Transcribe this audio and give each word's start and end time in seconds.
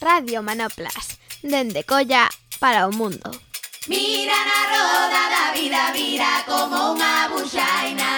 Radio 0.00 0.42
Manoplas, 0.44 1.18
dende 1.42 1.82
Colla 1.82 2.28
para 2.60 2.86
o 2.86 2.92
mundo. 2.94 3.34
Mira 3.88 4.38
na 4.46 4.60
roda 4.70 5.22
da 5.26 5.44
vida, 5.50 5.90
vira 5.90 6.46
como 6.46 6.94
unha 6.94 7.26
buxaina. 7.26 8.10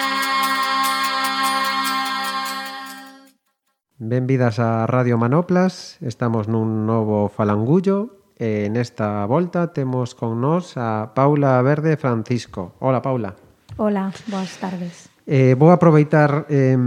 Benvidas 3.97 4.61
a 4.61 4.85
Radio 4.85 5.17
Manoplas, 5.17 5.97
estamos 6.05 6.45
nun 6.45 6.85
novo 6.85 7.33
falangullo 7.33 8.29
e 8.37 8.69
nesta 8.69 9.25
volta 9.25 9.73
temos 9.73 10.13
con 10.13 10.37
nós 10.37 10.77
a 10.77 11.17
Paula 11.17 11.57
Verde 11.65 11.97
Francisco. 11.97 12.77
Hola, 12.77 13.01
Paula. 13.01 13.33
Hola, 13.81 14.13
boas 14.29 14.53
tardes. 14.61 15.09
Eh, 15.25 15.57
vou 15.57 15.73
aproveitar 15.73 16.45
eh, 16.45 16.77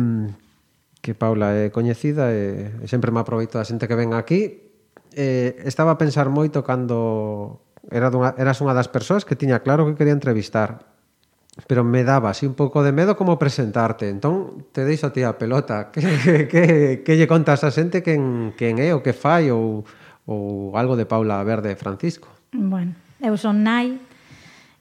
que 1.03 1.19
Paula 1.19 1.51
é 1.51 1.75
coñecida 1.75 2.31
e, 2.31 2.71
e 2.79 2.87
sempre 2.87 3.11
me 3.11 3.19
aproveito 3.19 3.59
da 3.59 3.67
xente 3.67 3.91
que 3.91 3.99
ven 3.99 4.15
aquí 4.15 4.64
eh, 5.15 5.63
estaba 5.65 5.95
a 5.95 5.99
pensar 5.99 6.29
moito 6.29 6.67
cando 6.67 7.63
era 7.89 8.11
dunha, 8.11 8.35
eras 8.37 8.59
unha 8.61 8.75
das 8.75 8.91
persoas 8.91 9.23
que 9.23 9.39
tiña 9.39 9.63
claro 9.63 9.87
que 9.87 9.95
quería 9.95 10.17
entrevistar 10.17 10.95
pero 11.67 11.85
me 11.85 12.03
daba 12.03 12.31
así 12.31 12.47
un 12.47 12.55
pouco 12.55 12.83
de 12.83 12.91
medo 12.91 13.17
como 13.17 13.39
presentarte. 13.39 14.11
Entón 14.11 14.67
te 14.73 14.85
deixo 14.85 15.07
a 15.07 15.13
ti 15.15 15.23
a 15.23 15.39
pelota. 15.39 15.91
Que, 15.95 16.49
que, 16.49 17.03
que, 17.07 17.17
lle 17.17 17.31
contas 17.31 17.63
a 17.63 17.71
xente 17.71 18.03
quen, 18.03 18.53
quen 18.59 18.83
é 18.83 18.91
o 18.91 19.07
que 19.07 19.15
fai 19.15 19.55
ou, 19.55 19.87
ou 20.27 20.75
algo 20.75 20.99
de 20.99 21.07
Paula 21.07 21.39
Verde 21.47 21.79
Francisco? 21.79 22.27
Bueno, 22.51 22.99
eu 23.23 23.39
son 23.39 23.63
nai 23.63 24.03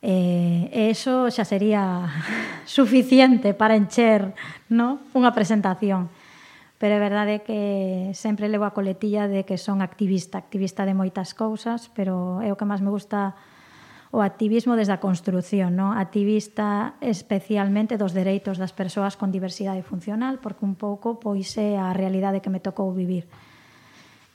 eh, 0.02 0.68
e 0.74 0.90
eso 0.90 1.30
xa 1.30 1.46
sería 1.46 2.10
suficiente 2.66 3.54
para 3.54 3.78
encher 3.78 4.34
no? 4.74 5.06
unha 5.14 5.30
presentación 5.30 6.10
pero 6.84 6.96
é 6.96 7.00
verdade 7.00 7.48
que 7.48 8.12
sempre 8.12 8.52
levo 8.52 8.68
a 8.68 8.76
coletilla 8.76 9.32
de 9.32 9.48
que 9.48 9.56
son 9.56 9.80
activista, 9.80 10.36
activista 10.36 10.84
de 10.84 10.92
moitas 10.92 11.32
cousas, 11.32 11.88
pero 11.96 12.44
é 12.44 12.52
o 12.52 12.60
que 12.60 12.68
máis 12.68 12.84
me 12.84 12.92
gusta 12.92 13.40
o 14.12 14.20
activismo 14.20 14.76
desde 14.76 14.92
a 14.92 15.00
construción, 15.00 15.80
no? 15.80 15.96
activista 15.96 17.00
especialmente 17.00 17.96
dos 17.96 18.12
dereitos 18.12 18.60
das 18.60 18.76
persoas 18.76 19.16
con 19.16 19.32
diversidade 19.32 19.80
funcional, 19.80 20.44
porque 20.44 20.68
un 20.68 20.76
pouco 20.76 21.24
pois 21.24 21.56
é 21.56 21.80
a 21.80 21.96
realidade 21.96 22.44
que 22.44 22.52
me 22.52 22.60
tocou 22.60 22.92
vivir. 22.92 23.32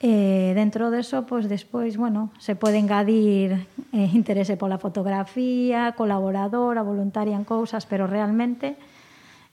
E 0.00 0.56
dentro 0.56 0.88
deso, 0.88 1.28
pois 1.28 1.52
despois, 1.52 2.00
bueno, 2.00 2.32
se 2.40 2.56
pode 2.56 2.80
engadir 2.80 3.68
eh, 3.92 4.08
interese 4.16 4.56
pola 4.56 4.80
fotografía, 4.80 5.92
colaboradora, 6.00 6.80
voluntaria 6.80 7.36
en 7.36 7.44
cousas, 7.44 7.84
pero 7.84 8.08
realmente 8.08 8.80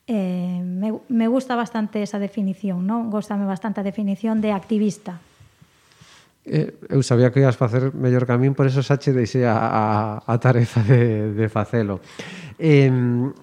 Eh, 0.07 0.61
me, 0.61 0.93
me 1.09 1.27
gusta 1.27 1.55
bastante 1.55 2.03
esa 2.05 2.21
definición, 2.21 2.85
non? 2.85 3.09
Gostame 3.09 3.49
bastante 3.49 3.81
a 3.81 3.87
definición 3.87 4.37
de 4.37 4.53
activista. 4.53 5.17
Eh, 6.45 6.77
eu 6.93 7.01
sabía 7.01 7.33
que 7.33 7.41
ibas 7.41 7.57
facer 7.57 7.89
mellor 7.97 8.29
que 8.29 8.33
a 8.33 8.37
min, 8.37 8.53
por 8.53 8.69
eso 8.69 8.85
xa 8.85 9.01
che 9.01 9.09
deixei 9.09 9.49
a, 9.49 9.57
a, 9.57 9.85
a 10.21 10.33
tarefa 10.37 10.85
de, 10.85 11.33
de 11.33 11.47
facelo. 11.49 12.05
Eh, 12.61 12.87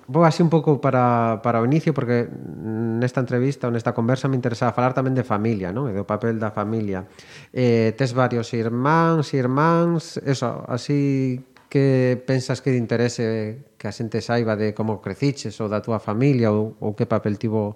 vou 0.06 0.22
así 0.22 0.38
un 0.38 0.46
pouco 0.46 0.78
para, 0.78 1.42
para 1.42 1.58
o 1.58 1.66
inicio, 1.66 1.90
porque 1.90 2.30
nesta 2.30 3.18
entrevista 3.18 3.66
ou 3.66 3.74
nesta 3.74 3.90
conversa 3.90 4.30
me 4.30 4.38
interesaba 4.38 4.70
falar 4.70 4.94
tamén 4.94 5.18
de 5.18 5.26
familia, 5.26 5.74
non? 5.74 5.90
E 5.90 5.98
do 5.98 6.06
papel 6.06 6.38
da 6.38 6.54
familia. 6.54 7.10
Eh, 7.50 7.90
tes 7.98 8.14
varios 8.14 8.54
irmáns, 8.54 9.34
irmáns, 9.34 10.22
eso, 10.22 10.62
así 10.70 11.42
que 11.66 12.22
pensas 12.22 12.62
que 12.62 12.70
de 12.70 12.78
interese 12.78 13.66
que 13.82 13.90
a 13.90 13.94
xente 13.98 14.22
saiba 14.22 14.54
de 14.54 14.78
como 14.78 15.02
creciches 15.02 15.58
ou 15.58 15.66
da 15.66 15.82
túa 15.82 15.98
familia 15.98 16.54
ou, 16.54 16.78
ou 16.78 16.94
que 16.94 17.02
papel 17.02 17.34
tivo 17.34 17.74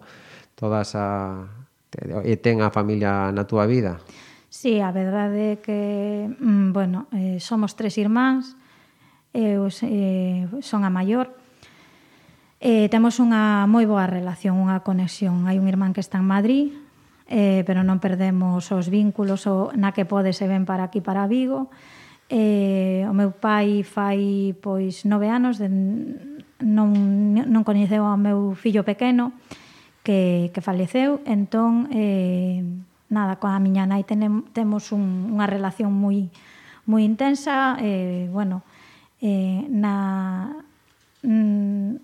toda 0.55 0.87
esa 0.87 1.51
e 2.23 2.39
ten 2.39 2.63
a 2.63 2.71
familia 2.71 3.35
na 3.35 3.43
túa 3.43 3.67
vida? 3.67 3.99
Sí, 4.47 4.79
a 4.79 4.95
verdade 4.95 5.43
é 5.51 5.57
que, 5.59 6.31
mm, 6.31 6.71
bueno, 6.71 7.11
eh, 7.11 7.43
somos 7.43 7.75
tres 7.75 7.99
irmáns, 7.99 8.55
eu 9.35 9.67
eh, 9.83 10.47
son 10.63 10.87
a 10.87 10.91
maior, 10.95 11.35
eh, 12.63 12.87
temos 12.87 13.19
unha 13.19 13.67
moi 13.67 13.83
boa 13.91 14.07
relación, 14.07 14.63
unha 14.63 14.87
conexión. 14.87 15.51
Hai 15.51 15.59
un 15.59 15.67
irmán 15.67 15.91
que 15.91 16.01
está 16.01 16.23
en 16.23 16.31
Madrid, 16.31 16.71
eh, 17.27 17.67
pero 17.67 17.83
non 17.83 17.99
perdemos 17.99 18.71
os 18.71 18.87
vínculos 18.87 19.51
o, 19.51 19.75
na 19.75 19.91
que 19.91 20.07
pode 20.07 20.31
se 20.31 20.47
ven 20.47 20.71
para 20.71 20.87
aquí, 20.87 21.03
para 21.03 21.27
Vigo, 21.27 21.67
Eh, 22.27 23.07
o 23.07 23.15
meu 23.15 23.31
pai 23.31 23.87
fai 23.87 24.51
pois 24.59 25.07
nove 25.07 25.31
anos 25.31 25.63
de, 25.63 25.71
non, 26.59 26.91
non 27.39 27.63
coñeceu 27.63 28.03
ao 28.03 28.19
meu 28.19 28.59
fillo 28.59 28.83
pequeno 28.83 29.31
que, 30.03 30.51
que 30.51 30.65
faleceu. 30.65 31.23
Entón 31.23 31.87
eh, 31.95 32.67
nada, 33.11 33.39
coa 33.39 33.63
miña 33.63 33.87
nai 33.87 34.03
tenem, 34.03 34.43
temos 34.51 34.91
un, 34.91 35.31
unha 35.39 35.47
relación 35.47 35.95
moi 35.95 36.31
moi 36.87 37.03
intensa 37.03 37.77
eh, 37.83 38.31
bueno 38.31 38.63
eh, 39.21 39.67
na 39.69 40.55
mm, 41.27 41.99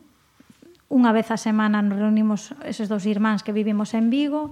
unha 0.93 1.11
vez 1.15 1.31
a 1.31 1.39
semana 1.39 1.81
nos 1.81 2.03
reunimos 2.03 2.53
eses 2.67 2.91
dous 2.91 3.07
irmáns 3.07 3.47
que 3.47 3.55
vivimos 3.55 3.95
en 3.95 4.11
Vigo 4.11 4.51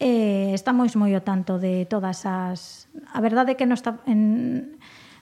e 0.00 0.50
eh, 0.50 0.56
estamos 0.56 0.96
moi 0.96 1.12
o 1.12 1.22
tanto 1.22 1.60
de 1.60 1.84
todas 1.84 2.24
as 2.24 2.88
a 3.12 3.20
verdade 3.20 3.54
é 3.54 3.58
que 3.60 3.68
non 3.68 3.76
está 3.76 4.00
en 4.08 4.77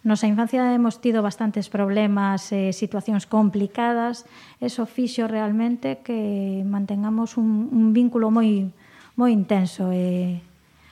Nosa 0.07 0.31
infancia 0.31 0.71
hemos 0.71 1.03
tido 1.03 1.19
bastantes 1.19 1.67
problemas, 1.67 2.55
eh, 2.55 2.71
situacións 2.71 3.27
complicadas. 3.27 4.23
Eso 4.63 4.87
fixo 4.87 5.27
realmente 5.27 5.99
que 6.07 6.63
mantengamos 6.63 7.35
un, 7.35 7.67
un 7.75 7.91
vínculo 7.91 8.31
moi 8.31 8.71
moi 9.19 9.35
intenso. 9.35 9.91
Eh, 9.91 10.39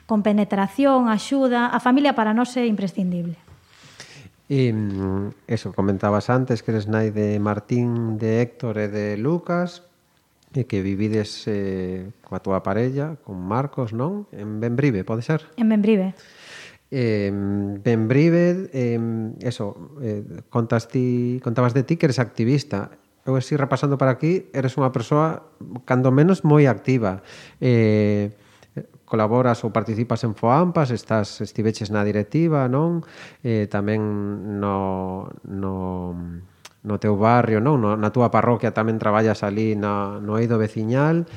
con 0.03 0.19
penetración, 0.19 1.07
axuda, 1.07 1.71
a 1.71 1.79
familia 1.79 2.11
para 2.11 2.35
nós 2.35 2.51
é 2.59 2.67
imprescindible. 2.67 3.39
E 4.51 4.75
mm, 4.75 5.47
eso, 5.47 5.71
comentabas 5.71 6.27
antes 6.27 6.59
que 6.59 6.75
eres 6.75 6.91
nai 6.91 7.09
de 7.09 7.39
Martín, 7.39 8.19
de 8.19 8.43
Héctor 8.43 8.83
e 8.83 8.91
de 8.91 9.15
Lucas, 9.15 9.81
e 10.51 10.67
que 10.67 10.83
vivides 10.83 11.47
eh, 11.47 12.11
coa 12.19 12.43
túa 12.43 12.61
parella, 12.61 13.15
con 13.23 13.39
Marcos, 13.39 13.95
non? 13.95 14.27
En 14.35 14.59
Benbrive, 14.59 15.07
pode 15.07 15.23
ser? 15.23 15.47
En 15.55 15.71
Benbrive 15.71 16.13
eh, 16.95 17.27
ben 17.83 18.07
brive, 18.07 18.69
eh, 18.71 18.99
eso, 19.41 19.99
eh, 19.99 20.23
contas 20.47 20.87
ti, 20.87 21.41
contabas 21.43 21.73
de 21.73 21.83
ti 21.83 21.97
que 21.99 22.07
eres 22.07 22.23
activista. 22.23 22.95
Eu 23.27 23.35
así 23.35 23.57
repasando 23.57 23.99
para 23.99 24.15
aquí, 24.15 24.47
eres 24.55 24.79
unha 24.79 24.95
persoa 24.95 25.43
cando 25.83 26.13
menos 26.15 26.47
moi 26.47 26.71
activa. 26.71 27.19
Eh, 27.59 28.31
colaboras 29.03 29.59
ou 29.67 29.75
participas 29.75 30.23
en 30.23 30.39
FOAMPAS, 30.39 30.95
estás 30.95 31.43
estiveches 31.43 31.91
na 31.91 32.07
directiva, 32.07 32.71
non? 32.71 33.03
Eh, 33.43 33.67
tamén 33.67 33.99
no, 34.55 35.27
no, 35.51 35.73
no 36.85 36.95
teu 36.95 37.19
barrio, 37.19 37.59
non? 37.59 37.81
No, 37.81 37.99
na 37.99 38.13
túa 38.15 38.31
parroquia 38.31 38.71
tamén 38.71 39.01
traballas 39.01 39.43
ali 39.43 39.75
na, 39.75 40.21
no 40.23 40.39
eido 40.39 40.55
veciñal, 40.55 41.27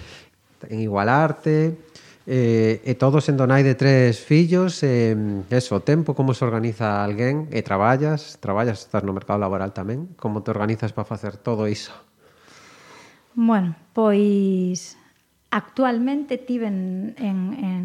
en 0.67 0.79
Igualarte, 0.83 1.88
eh, 2.29 2.85
e 2.85 2.93
todos 3.01 3.33
en 3.33 3.41
Donai 3.41 3.65
de 3.65 3.73
tres 3.73 4.21
fillos 4.21 4.85
eh, 4.85 5.17
eso, 5.49 5.81
o 5.81 5.83
tempo, 5.83 6.13
como 6.13 6.37
se 6.37 6.45
organiza 6.45 7.01
alguén 7.01 7.49
e 7.49 7.65
traballas, 7.65 8.37
traballas, 8.37 8.85
estás 8.85 9.01
no 9.01 9.17
mercado 9.17 9.41
laboral 9.41 9.73
tamén, 9.73 10.13
como 10.21 10.45
te 10.45 10.53
organizas 10.53 10.93
para 10.93 11.09
facer 11.09 11.41
todo 11.41 11.65
iso? 11.65 11.97
Bueno, 13.33 13.81
pois 13.97 15.01
actualmente 15.49 16.37
tiven 16.37 17.17
en, 17.17 17.39
en 17.57 17.85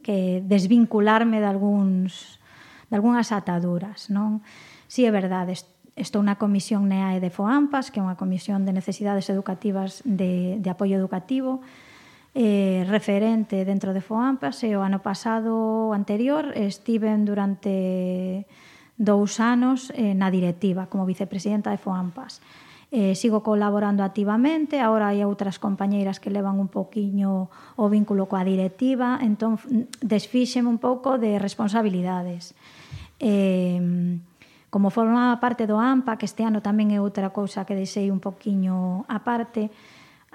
que 0.00 0.40
desvincularme 0.40 1.44
de 1.44 1.48
algúns 1.52 2.40
de 2.88 2.96
algunhas 2.96 3.36
ataduras, 3.36 4.08
non? 4.08 4.40
Si 4.88 5.04
é 5.04 5.12
verdade, 5.12 5.60
estou 5.92 6.24
na 6.24 6.40
comisión 6.40 6.88
NEAE 6.88 7.20
de 7.20 7.28
FOAMPAS, 7.28 7.92
que 7.92 8.00
é 8.00 8.04
unha 8.04 8.16
comisión 8.16 8.64
de 8.64 8.72
necesidades 8.72 9.28
educativas 9.28 10.00
de, 10.08 10.56
de 10.56 10.68
apoio 10.72 10.96
educativo, 10.96 11.60
eh, 12.34 12.84
referente 12.90 13.64
dentro 13.64 13.94
de 13.94 14.02
FOAMPAS 14.02 14.66
e 14.66 14.74
o 14.74 14.82
ano 14.82 14.98
pasado 14.98 15.94
anterior 15.94 16.50
estiven 16.58 17.22
durante 17.22 18.44
dous 18.98 19.38
anos 19.38 19.94
eh, 19.94 20.18
na 20.18 20.34
directiva 20.34 20.90
como 20.90 21.06
vicepresidenta 21.06 21.70
de 21.70 21.78
FOAMPAS. 21.78 22.42
Eh, 22.94 23.14
sigo 23.14 23.42
colaborando 23.42 24.02
activamente, 24.02 24.78
agora 24.78 25.10
hai 25.10 25.22
outras 25.26 25.58
compañeiras 25.58 26.22
que 26.22 26.30
levan 26.30 26.62
un 26.62 26.70
poquiño 26.70 27.50
o 27.74 27.84
vínculo 27.90 28.30
coa 28.30 28.46
directiva, 28.46 29.18
entón 29.18 29.58
mm, 29.58 29.98
desfíxeme 29.98 30.70
un 30.70 30.78
pouco 30.78 31.18
de 31.18 31.42
responsabilidades. 31.42 32.54
Eh, 33.18 33.78
como 34.70 34.90
forma 34.90 35.38
parte 35.38 35.70
do 35.70 35.78
AMPA, 35.78 36.18
que 36.18 36.26
este 36.26 36.42
ano 36.42 36.62
tamén 36.62 36.90
é 36.90 36.98
outra 36.98 37.30
cousa 37.30 37.62
que 37.62 37.78
deixei 37.78 38.10
un 38.10 38.18
poquiño 38.18 39.06
aparte, 39.06 39.70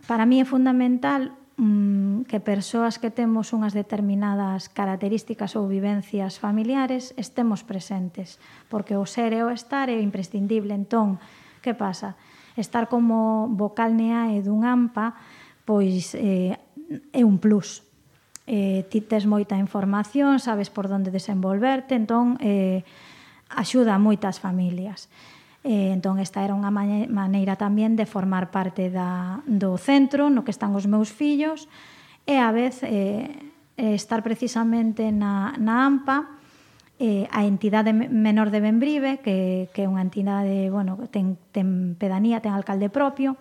para 0.08 0.24
mí 0.24 0.40
é 0.40 0.48
fundamental 0.48 1.36
Mm, 1.60 2.24
que 2.24 2.40
persoas 2.40 3.04
que 3.04 3.12
temos 3.12 3.52
unhas 3.52 3.76
determinadas 3.76 4.72
características 4.72 5.60
ou 5.60 5.68
vivencias 5.68 6.40
familiares 6.40 7.12
estemos 7.20 7.68
presentes, 7.68 8.40
porque 8.72 8.96
o 8.96 9.04
ser 9.04 9.36
e 9.36 9.44
o 9.44 9.52
estar 9.52 9.92
é 9.92 10.00
imprescindible. 10.00 10.72
Entón, 10.72 11.20
que 11.60 11.76
pasa? 11.76 12.16
Estar 12.56 12.88
como 12.88 13.52
vocal 13.52 13.92
neae 13.92 14.40
dun 14.40 14.64
AMPA 14.64 15.20
pois 15.68 16.16
eh, 16.16 16.56
é 17.12 17.22
un 17.28 17.44
plus. 17.44 17.84
Eh, 18.48 18.88
ti 18.88 19.04
tes 19.04 19.28
moita 19.28 19.60
información, 19.60 20.40
sabes 20.40 20.72
por 20.72 20.88
onde 20.88 21.12
desenvolverte, 21.12 22.00
entón 22.00 22.40
eh, 22.40 22.88
axuda 23.52 23.94
a 23.94 24.02
moitas 24.02 24.40
familias. 24.40 25.12
Eh, 25.64 25.92
entón, 25.92 26.24
esta 26.24 26.40
era 26.48 26.56
unha 26.56 26.72
maneira 26.72 27.60
tamén 27.60 28.00
de 28.00 28.08
formar 28.08 28.48
parte 28.48 28.88
da, 28.88 29.44
do 29.44 29.76
centro 29.76 30.32
no 30.32 30.48
que 30.48 30.56
están 30.56 30.72
os 30.72 30.88
meus 30.88 31.12
fillos 31.12 31.68
e, 32.24 32.40
a 32.40 32.56
vez, 32.56 32.80
eh, 32.88 33.28
eh 33.76 33.96
estar 33.96 34.24
precisamente 34.24 35.12
na, 35.12 35.56
na 35.60 35.84
AMPA 35.84 36.40
eh, 37.00 37.28
a 37.32 37.48
entidade 37.48 37.96
menor 37.96 38.52
de 38.52 38.60
Benbrive, 38.60 39.20
que, 39.24 39.72
que 39.72 39.84
é 39.84 39.88
unha 39.88 40.04
entidade, 40.04 40.68
bueno, 40.68 41.00
ten, 41.12 41.40
ten 41.56 41.96
pedanía, 41.96 42.44
ten 42.44 42.52
alcalde 42.52 42.92
propio, 42.92 43.40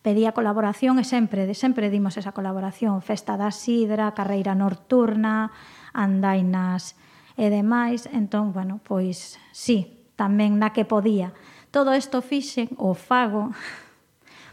pedía 0.00 0.32
colaboración 0.32 0.96
e 0.96 1.04
sempre, 1.04 1.44
de 1.44 1.52
sempre 1.52 1.92
dimos 1.92 2.16
esa 2.16 2.32
colaboración. 2.32 3.04
Festa 3.04 3.36
da 3.36 3.52
Sidra, 3.52 4.16
carreira 4.16 4.56
nocturna, 4.56 5.52
andainas 5.92 6.96
e 7.36 7.52
demais. 7.52 8.08
Entón, 8.08 8.56
bueno, 8.56 8.80
pois 8.80 9.36
sí, 9.52 9.99
tamén 10.20 10.60
na 10.60 10.76
que 10.76 10.84
podía. 10.84 11.32
Todo 11.72 11.96
isto 11.96 12.20
fixen 12.20 12.68
o 12.76 12.92
fago 12.92 13.56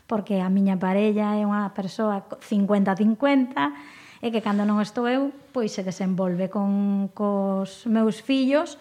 porque 0.08 0.40
a 0.40 0.48
miña 0.48 0.80
parella 0.80 1.36
é 1.36 1.44
unha 1.44 1.76
persoa 1.76 2.24
50-50 2.40 4.24
e 4.24 4.32
que 4.32 4.40
cando 4.40 4.64
non 4.64 4.80
estou 4.80 5.12
eu, 5.12 5.36
pois 5.52 5.76
se 5.76 5.84
desenvolve 5.84 6.48
con 6.48 7.12
cos 7.12 7.84
meus 7.92 8.24
fillos 8.24 8.80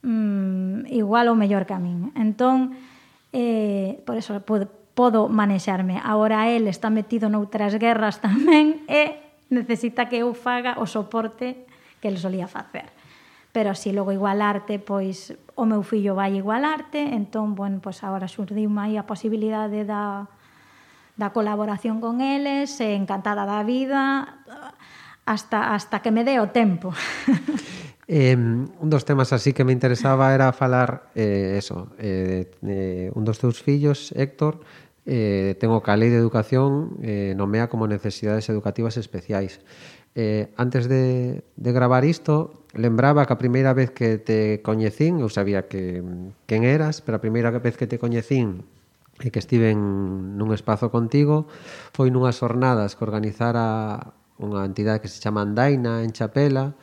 mmm, 0.00 0.88
igual 0.88 1.28
ou 1.28 1.36
mellor 1.36 1.68
que 1.68 1.76
a 1.76 1.80
min. 1.80 2.08
Entón, 2.16 2.72
eh, 3.36 4.00
por 4.08 4.16
eso 4.16 4.40
podo, 4.40 4.72
podo 4.96 5.28
manexarme. 5.28 6.00
Agora 6.00 6.48
el 6.48 6.64
está 6.66 6.88
metido 6.88 7.28
noutras 7.28 7.76
guerras 7.76 8.18
tamén 8.24 8.80
e 8.88 9.20
necesita 9.52 10.08
que 10.08 10.24
eu 10.24 10.32
faga 10.32 10.80
o 10.80 10.88
soporte 10.88 11.68
que 12.00 12.08
el 12.08 12.16
solía 12.16 12.48
facer 12.48 12.88
pero 13.54 13.76
si 13.76 13.92
logo 13.92 14.10
igualarte, 14.10 14.82
pois 14.82 15.30
o 15.54 15.62
meu 15.62 15.86
fillo 15.86 16.18
vai 16.18 16.34
igualarte, 16.34 17.14
entón, 17.14 17.54
bueno, 17.54 17.78
pois 17.78 18.02
agora 18.02 18.26
surdiu 18.26 18.66
aí 18.82 18.98
a 18.98 19.06
posibilidade 19.06 19.86
da, 19.86 20.26
da 21.14 21.30
colaboración 21.30 22.02
con 22.02 22.18
eles, 22.18 22.74
encantada 22.82 23.46
da 23.46 23.62
vida, 23.62 24.42
hasta, 25.22 25.70
hasta 25.70 26.02
que 26.02 26.10
me 26.10 26.26
dé 26.26 26.42
o 26.42 26.50
tempo. 26.50 26.90
Eh, 28.06 28.36
un 28.36 28.90
dos 28.92 29.08
temas 29.08 29.32
así 29.32 29.56
que 29.56 29.64
me 29.64 29.72
interesaba 29.72 30.36
era 30.36 30.52
falar 30.52 31.08
eh, 31.16 31.56
eso, 31.56 31.88
eh, 31.96 32.52
eh, 32.60 33.08
un 33.16 33.24
dos 33.24 33.40
teus 33.40 33.64
fillos, 33.64 34.12
Héctor, 34.12 34.60
eh, 35.06 35.56
ten 35.60 35.68
o 35.68 35.84
que 35.84 35.92
a 35.92 35.96
lei 35.96 36.08
de 36.08 36.16
educación 36.16 36.96
eh, 37.04 37.36
nomea 37.36 37.68
como 37.68 37.84
necesidades 37.84 38.48
educativas 38.48 38.96
especiais 38.96 39.60
eh, 40.14 40.54
antes 40.56 40.88
de, 40.88 41.42
de 41.56 41.70
gravar 41.72 42.04
isto 42.04 42.64
lembraba 42.74 43.26
que 43.26 43.32
a 43.34 43.38
primeira 43.38 43.74
vez 43.74 43.90
que 43.90 44.18
te 44.18 44.62
coñecín, 44.62 45.22
eu 45.22 45.30
sabía 45.30 45.70
que 45.70 46.02
quen 46.46 46.66
eras, 46.66 47.02
pero 47.02 47.18
a 47.18 47.22
primeira 47.22 47.54
vez 47.54 47.78
que 47.78 47.86
te 47.86 47.98
coñecín 48.02 48.66
e 49.22 49.30
que 49.30 49.38
estiven 49.38 49.78
nun 50.34 50.50
espazo 50.50 50.90
contigo 50.90 51.46
foi 51.94 52.10
nunhas 52.10 52.42
jornadas 52.42 52.98
que 52.98 53.06
organizara 53.06 54.10
unha 54.42 54.66
entidade 54.66 54.98
que 54.98 55.10
se 55.10 55.22
chama 55.22 55.46
Andaina 55.46 56.02
en 56.02 56.10
Chapela 56.10 56.74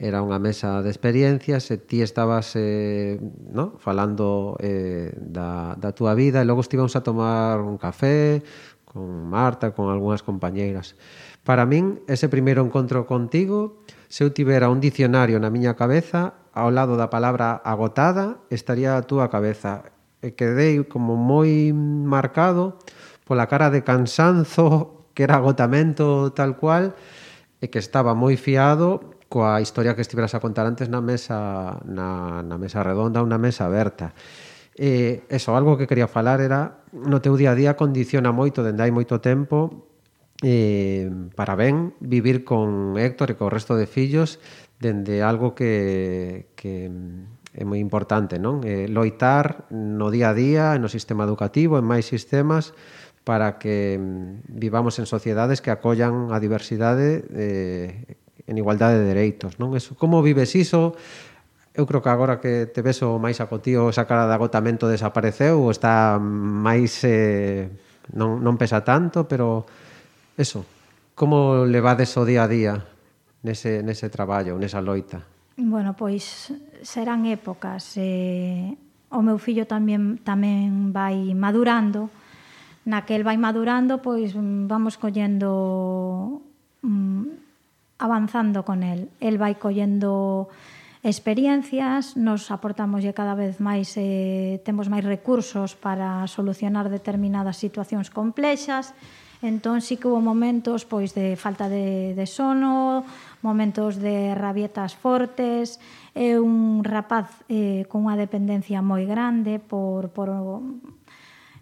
era 0.00 0.24
unha 0.24 0.40
mesa 0.40 0.80
de 0.80 0.88
experiencias 0.88 1.68
e 1.68 1.76
ti 1.76 2.00
estabas 2.00 2.56
eh, 2.56 3.20
no? 3.52 3.76
falando 3.76 4.56
eh, 4.64 5.12
da, 5.20 5.76
da 5.76 5.92
túa 5.92 6.16
vida 6.16 6.40
e 6.40 6.48
logo 6.48 6.64
estivemos 6.64 6.96
a 6.96 7.04
tomar 7.04 7.60
un 7.60 7.76
café 7.76 8.40
con 8.88 9.28
Marta, 9.28 9.74
con 9.74 9.90
algunhas 9.90 10.22
compañeiras. 10.22 10.94
Para 11.44 11.68
min, 11.68 12.00
ese 12.08 12.32
primeiro 12.32 12.64
encontro 12.64 13.04
contigo, 13.04 13.84
se 14.08 14.24
eu 14.24 14.32
tivera 14.32 14.72
un 14.72 14.80
dicionario 14.80 15.36
na 15.36 15.52
miña 15.52 15.76
cabeza, 15.76 16.40
ao 16.56 16.72
lado 16.72 16.96
da 16.96 17.12
palabra 17.12 17.60
agotada, 17.60 18.40
estaría 18.48 18.96
a 18.96 19.04
túa 19.04 19.28
cabeza. 19.28 19.92
E 20.24 20.32
quedei 20.32 20.88
como 20.88 21.20
moi 21.20 21.68
marcado 21.76 22.80
pola 23.28 23.44
cara 23.44 23.68
de 23.68 23.84
cansanzo, 23.84 25.04
que 25.12 25.28
era 25.28 25.36
agotamento 25.36 26.32
tal 26.32 26.56
cual, 26.56 26.96
e 27.60 27.68
que 27.68 27.76
estaba 27.76 28.16
moi 28.16 28.40
fiado 28.40 29.12
coa 29.28 29.60
historia 29.60 29.92
que 29.92 30.00
estiveras 30.00 30.32
a 30.32 30.40
contar 30.40 30.64
antes 30.64 30.88
na 30.88 31.04
mesa 31.04 31.76
na, 31.84 32.40
na 32.40 32.56
mesa 32.56 32.80
redonda, 32.80 33.20
unha 33.20 33.36
mesa 33.36 33.68
aberta. 33.68 34.16
E, 34.72 35.28
eso, 35.28 35.52
algo 35.52 35.76
que 35.76 35.84
quería 35.84 36.08
falar 36.08 36.40
era 36.40 36.80
no 36.96 37.20
teu 37.20 37.36
día 37.36 37.52
a 37.52 37.58
día 37.58 37.76
condiciona 37.76 38.32
moito 38.32 38.64
dende 38.64 38.80
hai 38.80 38.94
moito 38.94 39.20
tempo 39.20 39.92
eh, 40.44 41.08
para 41.34 41.56
ben 41.56 41.96
vivir 42.04 42.44
con 42.44 43.00
Héctor 43.00 43.32
e 43.32 43.38
co 43.40 43.48
resto 43.48 43.80
de 43.80 43.88
fillos 43.88 44.36
dende 44.76 45.24
algo 45.24 45.56
que, 45.56 46.52
que 46.52 46.92
é 47.56 47.64
moi 47.64 47.80
importante, 47.80 48.36
non? 48.36 48.60
Eh, 48.60 48.84
loitar 48.92 49.64
no 49.72 50.12
día 50.12 50.34
a 50.34 50.36
día, 50.36 50.76
no 50.76 50.92
sistema 50.92 51.24
educativo, 51.24 51.80
en 51.80 51.88
máis 51.88 52.04
sistemas, 52.04 52.76
para 53.24 53.56
que 53.56 53.96
vivamos 54.52 55.00
en 55.00 55.08
sociedades 55.08 55.64
que 55.64 55.72
acollan 55.72 56.28
a 56.28 56.36
diversidade 56.44 57.24
eh, 57.32 58.20
en 58.44 58.54
igualdade 58.60 59.00
de 59.00 59.08
dereitos, 59.08 59.56
non? 59.56 59.72
Eso, 59.72 59.96
como 59.96 60.20
vives 60.20 60.52
iso? 60.52 60.92
Eu 61.72 61.88
creo 61.88 62.04
que 62.04 62.12
agora 62.12 62.36
que 62.36 62.68
te 62.68 62.84
ves 62.84 63.00
o 63.00 63.16
máis 63.16 63.40
acotío 63.40 63.88
esa 63.88 64.04
cara 64.04 64.28
de 64.28 64.34
agotamento 64.36 64.92
desapareceu 64.92 65.64
ou 65.64 65.72
está 65.72 66.20
máis... 66.20 67.00
Eh, 67.00 67.72
non, 68.12 68.44
non 68.44 68.60
pesa 68.60 68.84
tanto, 68.84 69.24
pero 69.24 69.64
Eso, 70.36 70.66
como 71.14 71.64
levades 71.64 72.16
o 72.18 72.26
día 72.26 72.44
a 72.44 72.50
día 72.50 72.74
nese, 73.44 73.84
nese 73.84 74.10
traballo, 74.10 74.58
nesa 74.58 74.82
loita? 74.82 75.22
Bueno, 75.54 75.94
pois 75.94 76.50
serán 76.82 77.26
épocas. 77.30 77.94
Eh, 77.94 78.74
o 79.14 79.22
meu 79.22 79.38
fillo 79.38 79.70
tamén 79.70 80.18
tamén 80.26 80.90
vai 80.90 81.36
madurando. 81.38 82.10
Naquel 82.84 83.22
vai 83.22 83.38
madurando, 83.38 84.02
pois 84.02 84.34
vamos 84.34 84.98
collendo 84.98 86.42
mm, 86.82 87.24
avanzando 88.02 88.66
con 88.66 88.82
el. 88.82 89.06
El 89.22 89.38
vai 89.38 89.54
collendo 89.54 90.50
experiencias, 91.04 92.16
nos 92.16 92.50
aportamos 92.50 93.04
cada 93.14 93.36
vez 93.36 93.60
máis, 93.60 93.92
eh, 94.00 94.58
temos 94.64 94.88
máis 94.88 95.04
recursos 95.04 95.76
para 95.76 96.24
solucionar 96.26 96.88
determinadas 96.88 97.60
situacións 97.60 98.08
complexas, 98.08 98.96
Entón, 99.44 99.82
sí 99.82 100.00
que 100.00 100.08
hubo 100.08 100.24
momentos 100.24 100.88
pois 100.88 101.12
de 101.12 101.36
falta 101.36 101.68
de, 101.68 102.16
de 102.16 102.24
sono, 102.24 103.04
momentos 103.44 104.00
de 104.00 104.32
rabietas 104.32 104.96
fortes, 104.96 105.76
é 106.16 106.40
un 106.40 106.80
rapaz 106.80 107.28
eh, 107.52 107.84
con 107.92 108.08
unha 108.08 108.16
dependencia 108.16 108.80
moi 108.80 109.04
grande 109.04 109.60
por, 109.60 110.08
por 110.16 110.32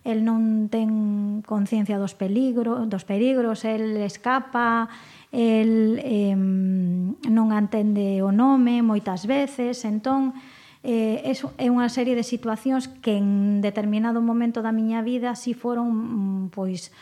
el 0.06 0.18
non 0.22 0.70
ten 0.70 1.42
conciencia 1.42 1.98
dos 1.98 2.14
peligros, 2.14 2.86
dos 2.86 3.02
perigros, 3.02 3.66
el 3.66 3.98
escapa, 3.98 4.86
el 5.34 5.98
eh, 6.06 6.38
non 6.38 7.50
entende 7.50 8.22
o 8.22 8.30
nome 8.30 8.78
moitas 8.86 9.26
veces, 9.26 9.82
entón 9.82 10.38
eh, 10.86 11.18
é, 11.26 11.34
é 11.34 11.66
unha 11.66 11.90
serie 11.90 12.14
de 12.14 12.22
situacións 12.22 12.86
que 13.02 13.18
en 13.18 13.58
determinado 13.58 14.22
momento 14.22 14.62
da 14.62 14.70
miña 14.70 15.02
vida 15.02 15.34
si 15.34 15.50
foron 15.50 15.90
mm, 15.90 16.54
pois 16.54 16.94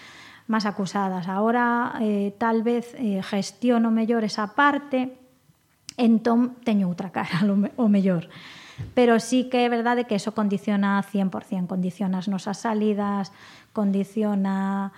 máis 0.50 0.66
acusadas. 0.66 1.30
Agora 1.30 1.95
eh, 2.02 2.35
tal 2.35 2.66
vez 2.66 2.90
eh, 2.99 3.23
gestiono 3.23 3.95
mellor 3.95 4.26
esa 4.26 4.50
parte, 4.59 5.14
entón 5.95 6.59
teño 6.66 6.90
outra 6.90 7.14
cara 7.14 7.47
o 7.78 7.87
mellor. 7.87 8.26
Pero 8.95 9.21
sí 9.21 9.47
que 9.47 9.62
é 9.62 9.69
verdade 9.71 10.11
que 10.11 10.19
eso 10.19 10.35
condiciona 10.35 10.99
100%, 10.99 11.71
condiciona 11.71 12.19
as 12.19 12.26
nosas 12.26 12.59
salidas, 12.59 13.30
condiciona 13.73 14.90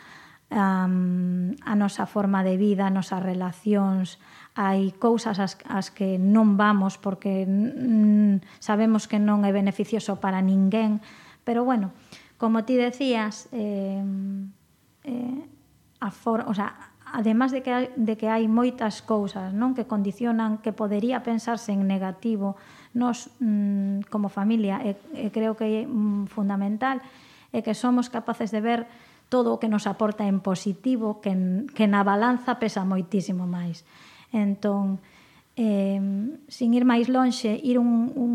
um, 0.49 1.53
a 1.61 1.75
nosa 1.77 2.07
forma 2.07 2.45
de 2.45 2.57
vida, 2.57 2.89
as 2.89 2.95
nosas 2.95 3.21
relacións, 3.21 4.17
hai 4.57 4.93
cousas 4.97 5.41
as, 5.41 5.57
as 5.69 5.89
que 5.93 6.21
non 6.21 6.61
vamos 6.61 7.01
porque 7.01 7.45
mm, 7.49 8.61
sabemos 8.61 9.09
que 9.09 9.17
non 9.17 9.45
é 9.49 9.53
beneficioso 9.53 10.21
para 10.21 10.45
ninguén, 10.45 11.01
pero 11.43 11.65
bueno, 11.65 11.93
como 12.37 12.65
ti 12.65 12.77
decías, 12.77 13.49
eh, 13.53 14.01
eh, 15.05 15.43
a 16.01 16.11
for, 16.11 16.45
o 16.47 16.55
sea, 16.55 16.93
además 17.13 17.53
de 17.53 17.63
que, 17.63 17.73
hai, 17.73 17.87
de 17.95 18.17
que 18.17 18.33
hai 18.33 18.49
moitas 18.49 19.05
cousas 19.05 19.53
non 19.53 19.77
que 19.77 19.85
condicionan 19.85 20.59
que 20.65 20.73
podería 20.73 21.21
pensarse 21.21 21.71
en 21.71 21.85
negativo 21.85 22.57
nos 22.97 23.29
mm, 23.39 24.09
como 24.09 24.33
familia 24.33 24.81
e, 24.81 24.97
e 25.13 25.29
creo 25.29 25.53
que 25.53 25.85
é 25.85 25.85
mm, 25.85 26.33
fundamental 26.33 27.05
é 27.53 27.61
que 27.61 27.77
somos 27.77 28.09
capaces 28.09 28.49
de 28.49 28.65
ver 28.65 28.81
todo 29.29 29.53
o 29.53 29.61
que 29.61 29.69
nos 29.69 29.85
aporta 29.85 30.25
en 30.25 30.41
positivo 30.41 31.21
que, 31.21 31.37
en, 31.37 31.69
que 31.69 31.85
na 31.85 32.01
balanza 32.01 32.57
pesa 32.57 32.89
moitísimo 32.89 33.45
máis. 33.45 33.85
Entón 34.33 35.01
eh, 35.57 36.01
sin 36.49 36.73
ir 36.73 36.89
máis 36.89 37.13
lonxe 37.13 37.53
ir 37.61 37.77
un, 37.77 38.09
un 38.17 38.33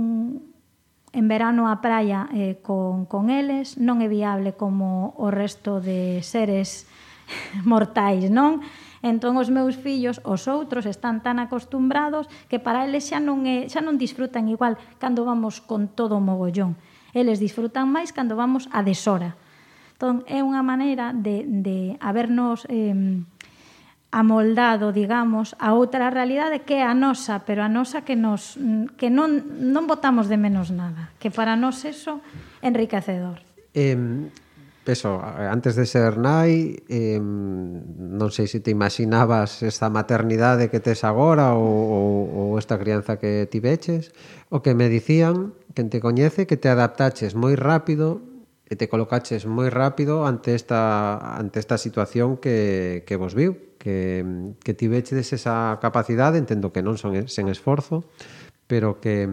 en 1.13 1.27
verano 1.27 1.71
a 1.71 1.79
praia 1.79 2.27
eh, 2.35 2.59
con, 2.59 3.07
con 3.07 3.31
eles, 3.31 3.79
non 3.79 4.03
é 4.03 4.07
viable 4.11 4.55
como 4.59 5.15
o 5.15 5.31
resto 5.31 5.79
de 5.79 6.19
seres 6.23 6.87
mortais, 7.63 8.27
non? 8.27 8.63
Entón 9.05 9.37
os 9.37 9.53
meus 9.53 9.77
fillos, 9.77 10.19
os 10.25 10.49
outros 10.49 10.89
están 10.89 11.21
tan 11.21 11.37
acostumbrados 11.37 12.27
que 12.49 12.57
para 12.59 12.83
eles 12.83 13.07
xa 13.07 13.21
non 13.21 13.45
é, 13.45 13.69
xa 13.69 13.79
non 13.79 13.95
disfrutan 13.95 14.49
igual 14.51 14.75
cando 14.97 15.23
vamos 15.23 15.63
con 15.63 15.87
todo 15.87 16.17
o 16.17 16.23
mogollón. 16.23 16.75
Eles 17.15 17.39
disfrutan 17.39 17.87
máis 17.87 18.11
cando 18.11 18.35
vamos 18.35 18.67
a 18.73 18.81
deshora. 18.83 19.37
Entón 19.95 20.27
é 20.27 20.43
unha 20.43 20.65
maneira 20.65 21.13
de 21.13 21.45
de 21.47 21.95
habernos 22.03 22.65
eh 22.67 23.23
amoldado, 24.17 24.89
digamos, 24.89 25.53
a 25.61 25.77
outra 25.77 26.09
realidade 26.09 26.65
que 26.65 26.81
é 26.81 26.83
a 26.83 26.97
nosa, 26.97 27.45
pero 27.45 27.61
a 27.61 27.69
nosa 27.69 28.01
que 28.01 28.17
nos 28.17 28.57
que 28.97 29.13
non 29.13 29.61
non 29.61 29.85
botamos 29.85 30.25
de 30.25 30.41
menos 30.41 30.73
nada, 30.73 31.13
que 31.21 31.29
para 31.29 31.53
nós 31.53 31.85
eso 31.85 32.25
enriquecedor. 32.65 33.45
Eh, 33.77 33.93
eso, 34.89 35.21
antes 35.21 35.75
de 35.75 35.85
ser 35.85 36.17
nai, 36.17 36.81
eh, 36.89 37.21
non 37.21 38.33
sei 38.33 38.49
se 38.49 38.57
te 38.57 38.73
imaginabas 38.73 39.61
esta 39.61 39.93
maternidade 39.93 40.73
que 40.73 40.81
tes 40.81 41.05
agora 41.05 41.53
ou, 41.53 41.69
ou, 41.69 42.13
ou 42.33 42.47
esta 42.57 42.81
crianza 42.81 43.21
que 43.21 43.45
ti 43.45 43.61
veches, 43.61 44.09
o 44.49 44.65
que 44.65 44.73
me 44.73 44.89
dicían, 44.89 45.53
quen 45.77 45.93
te 45.93 46.01
coñece, 46.01 46.49
que 46.49 46.57
te 46.57 46.73
adaptaches 46.73 47.37
moi 47.37 47.53
rápido 47.53 48.25
e 48.65 48.73
te 48.73 48.89
colocaches 48.89 49.45
moi 49.45 49.69
rápido 49.69 50.25
ante 50.25 50.57
esta, 50.57 51.21
ante 51.37 51.61
esta 51.61 51.77
situación 51.77 52.41
que, 52.41 53.05
que 53.05 53.13
vos 53.13 53.37
viu 53.37 53.66
que, 53.77 54.25
que 54.63 54.73
tivechedes 54.73 55.33
esa 55.33 55.77
capacidade, 55.81 56.37
entendo 56.37 56.73
que 56.73 56.83
non 56.83 56.97
son 56.97 57.29
sen 57.29 57.47
esforzo, 57.47 58.09
pero 58.67 58.99
que, 58.99 59.29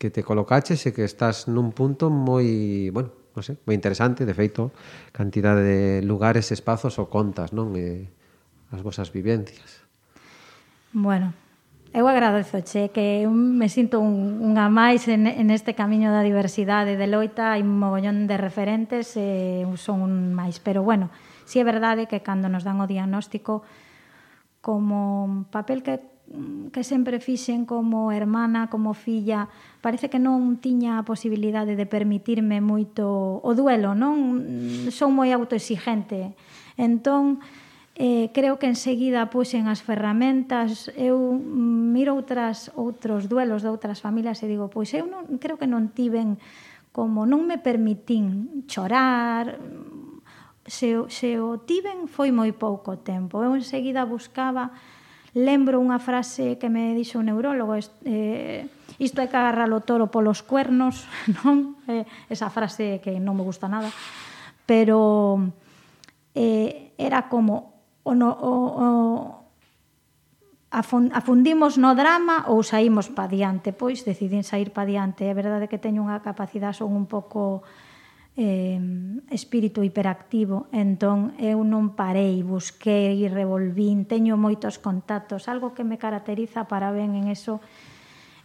que 0.00 0.10
te 0.10 0.24
colocaches 0.24 0.80
e 0.88 0.96
que 0.96 1.04
estás 1.04 1.46
nun 1.46 1.70
punto 1.76 2.08
moi, 2.08 2.88
bueno, 2.90 3.12
non 3.36 3.44
sei, 3.46 3.60
moi 3.68 3.76
interesante, 3.76 4.26
de 4.26 4.34
feito, 4.34 4.74
cantidade 5.14 5.62
de 5.62 5.80
lugares, 6.02 6.50
espazos 6.50 6.98
ou 6.98 7.06
contas, 7.06 7.54
non? 7.54 7.76
E 7.78 8.10
as 8.74 8.82
vosas 8.82 9.14
vivencias. 9.14 9.86
Bueno, 10.90 11.30
eu 11.92 12.06
agradezo, 12.06 12.62
che, 12.62 12.90
que 12.90 13.26
me 13.26 13.68
sinto 13.68 13.98
un, 13.98 14.42
unha 14.42 14.70
máis 14.70 15.06
en, 15.10 15.26
en 15.26 15.50
este 15.50 15.74
camiño 15.74 16.10
da 16.10 16.22
diversidade 16.22 16.94
de 16.94 17.06
loita, 17.10 17.54
hai 17.54 17.62
un 17.62 17.78
mogollón 17.78 18.30
de 18.30 18.38
referentes 18.38 19.14
e 19.18 19.66
son 19.74 20.02
un 20.02 20.34
máis, 20.34 20.62
pero 20.62 20.82
bueno, 20.86 21.10
Si 21.50 21.58
é 21.58 21.66
verdade 21.66 22.06
que 22.06 22.22
cando 22.22 22.46
nos 22.46 22.62
dan 22.62 22.78
o 22.78 22.86
diagnóstico 22.86 23.66
como 24.62 25.50
papel 25.50 25.82
que 25.82 25.98
que 26.70 26.84
sempre 26.84 27.18
fixen 27.18 27.66
como 27.66 28.12
hermana, 28.12 28.70
como 28.70 28.94
filla, 28.94 29.48
parece 29.82 30.06
que 30.06 30.22
non 30.22 30.62
tiña 30.62 31.02
a 31.02 31.02
posibilidade 31.02 31.74
de 31.74 31.90
permitirme 31.90 32.62
moito 32.62 33.42
o 33.42 33.50
duelo, 33.58 33.98
non 33.98 34.86
son 34.94 35.10
moi 35.10 35.34
autoexigente. 35.34 36.38
Entón, 36.78 37.42
eh, 37.98 38.30
creo 38.30 38.62
que 38.62 38.70
enseguida 38.70 39.26
puxen 39.26 39.66
as 39.66 39.82
ferramentas, 39.82 40.86
eu 40.94 41.34
miro 41.34 42.14
outras 42.14 42.70
outros 42.78 43.26
duelos 43.26 43.66
de 43.66 43.74
outras 43.74 43.98
familias 43.98 44.38
e 44.38 44.46
digo, 44.46 44.70
pois 44.70 44.94
eu 44.94 45.10
non 45.10 45.26
creo 45.42 45.58
que 45.58 45.66
non 45.66 45.90
tiven 45.90 46.38
como 46.94 47.26
non 47.26 47.42
me 47.42 47.58
permitín 47.58 48.62
chorar, 48.70 49.58
se, 50.70 50.94
se 51.10 51.34
o 51.42 51.58
tiven 51.66 52.06
foi 52.06 52.30
moi 52.30 52.54
pouco 52.54 53.02
tempo. 53.02 53.42
Eu 53.42 53.58
enseguida 53.58 54.06
buscaba 54.06 54.70
lembro 55.34 55.82
unha 55.82 55.98
frase 55.98 56.58
que 56.62 56.70
me 56.70 56.94
dixo 56.94 57.18
un 57.18 57.26
neurólogo, 57.30 57.74
eh, 58.06 58.66
isto 58.98 59.18
é 59.18 59.26
que 59.26 59.38
agarrar 59.38 59.70
o 59.70 59.82
toro 59.82 60.10
polos 60.10 60.46
cuernos, 60.46 61.06
non? 61.42 61.74
Eh, 61.90 62.06
esa 62.30 62.50
frase 62.54 63.02
que 63.02 63.18
non 63.18 63.34
me 63.34 63.42
gusta 63.42 63.66
nada, 63.66 63.90
pero 64.62 65.42
eh, 66.38 66.94
era 66.98 67.26
como 67.26 67.82
o, 68.06 68.14
no, 68.14 68.30
o, 68.30 68.52
o 68.78 68.86
afundimos 70.70 71.82
no 71.82 71.98
drama 71.98 72.46
ou 72.46 72.62
saímos 72.62 73.10
pa 73.10 73.26
diante, 73.26 73.74
pois 73.74 74.06
decidín 74.06 74.46
sair 74.46 74.70
pa 74.70 74.86
diante. 74.86 75.26
É 75.26 75.34
verdade 75.34 75.66
que 75.66 75.82
teño 75.82 76.06
unha 76.06 76.22
capacidade 76.22 76.78
son 76.78 76.94
un 76.94 77.10
pouco 77.10 77.66
eh, 78.36 78.78
espírito 79.30 79.82
hiperactivo, 79.82 80.70
entón 80.70 81.34
eu 81.42 81.62
non 81.66 81.98
parei, 81.98 82.42
busquei, 82.46 83.18
revolvín, 83.26 84.06
teño 84.06 84.38
moitos 84.38 84.78
contactos, 84.78 85.50
algo 85.50 85.74
que 85.74 85.82
me 85.82 85.98
caracteriza 85.98 86.70
para 86.70 86.94
ben 86.94 87.18
en 87.18 87.26
eso 87.26 87.58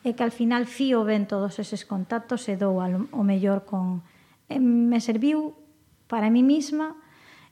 é 0.06 0.14
que 0.14 0.22
al 0.22 0.30
final 0.30 0.70
fío 0.70 1.02
ben 1.02 1.26
todos 1.26 1.58
eses 1.58 1.82
contactos 1.82 2.46
e 2.46 2.54
dou 2.54 2.78
al, 2.78 3.10
o 3.10 3.22
mellor 3.26 3.66
con... 3.66 4.06
Eh, 4.46 4.62
me 4.62 5.02
serviu 5.02 5.58
para 6.06 6.30
mí 6.30 6.46
mesma 6.46 6.94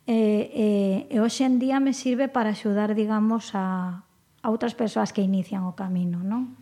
e, 0.06 0.54
e, 0.54 0.68
e 1.10 1.18
hoxe 1.18 1.50
en 1.50 1.58
día 1.58 1.82
me 1.82 1.98
sirve 1.98 2.30
para 2.30 2.54
axudar, 2.54 2.94
digamos, 2.94 3.58
a, 3.58 4.06
a 4.46 4.48
outras 4.54 4.78
persoas 4.78 5.10
que 5.10 5.26
inician 5.26 5.66
o 5.66 5.74
camino, 5.74 6.22
non? 6.22 6.54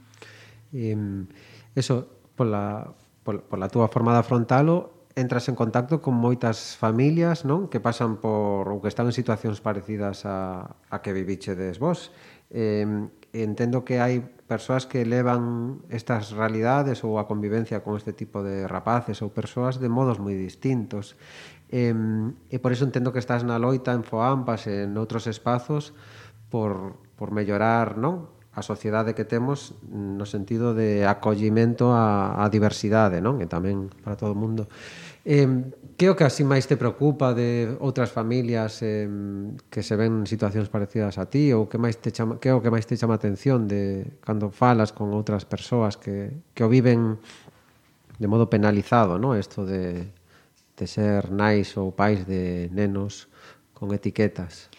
Eh, 0.72 0.96
eso, 1.76 2.08
pola, 2.40 2.88
pola, 3.28 3.44
pola 3.44 3.68
túa 3.68 3.92
forma 3.92 4.16
de 4.16 4.24
afrontalo, 4.24 5.01
entras 5.16 5.50
en 5.50 5.56
contacto 5.56 6.02
con 6.02 6.16
moitas 6.16 6.80
familias 6.80 7.44
non 7.44 7.68
que 7.68 7.84
pasan 7.84 8.20
por 8.20 8.68
ou 8.72 8.80
que 8.80 8.88
están 8.88 9.08
en 9.10 9.16
situacións 9.16 9.60
parecidas 9.60 10.24
a, 10.24 10.78
a 10.88 10.98
que 11.04 11.12
vivichedes 11.12 11.80
vos. 11.80 12.16
Eh, 12.52 12.88
entendo 13.32 13.88
que 13.88 14.04
hai 14.04 14.20
persoas 14.48 14.84
que 14.84 15.08
elevan 15.08 15.80
estas 15.88 16.36
realidades 16.36 17.08
ou 17.08 17.16
a 17.20 17.28
convivencia 17.28 17.80
con 17.80 17.96
este 17.96 18.12
tipo 18.12 18.44
de 18.44 18.68
rapaces 18.68 19.24
ou 19.24 19.32
persoas 19.32 19.80
de 19.80 19.88
modos 19.88 20.20
moi 20.20 20.36
distintos. 20.36 21.16
Eh, 21.72 21.96
e 22.52 22.58
por 22.60 22.76
iso 22.76 22.84
entendo 22.84 23.16
que 23.16 23.24
estás 23.24 23.48
na 23.48 23.56
loita 23.56 23.96
en 23.96 24.04
Foampas 24.04 24.68
e 24.68 24.84
en 24.88 24.96
outros 25.00 25.28
espazos 25.28 25.96
por, 26.52 27.00
por 27.16 27.32
mellorar 27.32 27.96
non 27.96 28.28
a 28.52 28.62
sociedade 28.62 29.16
que 29.16 29.24
temos 29.24 29.80
no 29.88 30.28
sentido 30.28 30.76
de 30.76 31.08
acollimento 31.08 31.96
á, 31.96 32.36
á 32.36 32.52
diversidade, 32.52 33.24
non? 33.24 33.40
E 33.40 33.48
tamén 33.48 33.88
para 34.04 34.20
todo 34.20 34.36
o 34.36 34.40
mundo. 34.40 34.68
Eh, 35.24 35.48
que 35.96 36.10
o 36.10 36.18
que 36.18 36.26
así 36.26 36.42
máis 36.44 36.66
te 36.68 36.76
preocupa 36.76 37.32
de 37.32 37.78
outras 37.80 38.12
familias 38.12 38.84
eh, 38.84 39.06
que 39.72 39.86
se 39.86 39.96
ven 39.96 40.26
en 40.26 40.28
situacións 40.28 40.68
parecidas 40.68 41.16
a 41.16 41.30
ti 41.32 41.56
ou 41.56 41.72
que 41.72 41.78
máis 41.78 41.96
te 42.02 42.12
chama, 42.12 42.42
que 42.42 42.50
é 42.50 42.54
o 42.58 42.60
que 42.60 42.74
máis 42.74 42.90
te 42.90 42.98
chama 42.98 43.16
atención 43.16 43.70
de 43.70 44.18
cando 44.26 44.50
falas 44.50 44.92
con 44.92 45.14
outras 45.14 45.46
persoas 45.46 45.96
que, 45.96 46.42
que 46.58 46.66
o 46.66 46.70
viven 46.74 47.22
de 48.18 48.28
modo 48.28 48.50
penalizado, 48.50 49.22
non? 49.22 49.38
Isto 49.38 49.62
de, 49.64 50.10
de 50.76 50.86
ser 50.90 51.30
nais 51.30 51.78
ou 51.78 51.94
pais 51.94 52.26
de 52.26 52.68
nenos 52.74 53.30
con 53.78 53.94
etiquetas. 53.94 54.71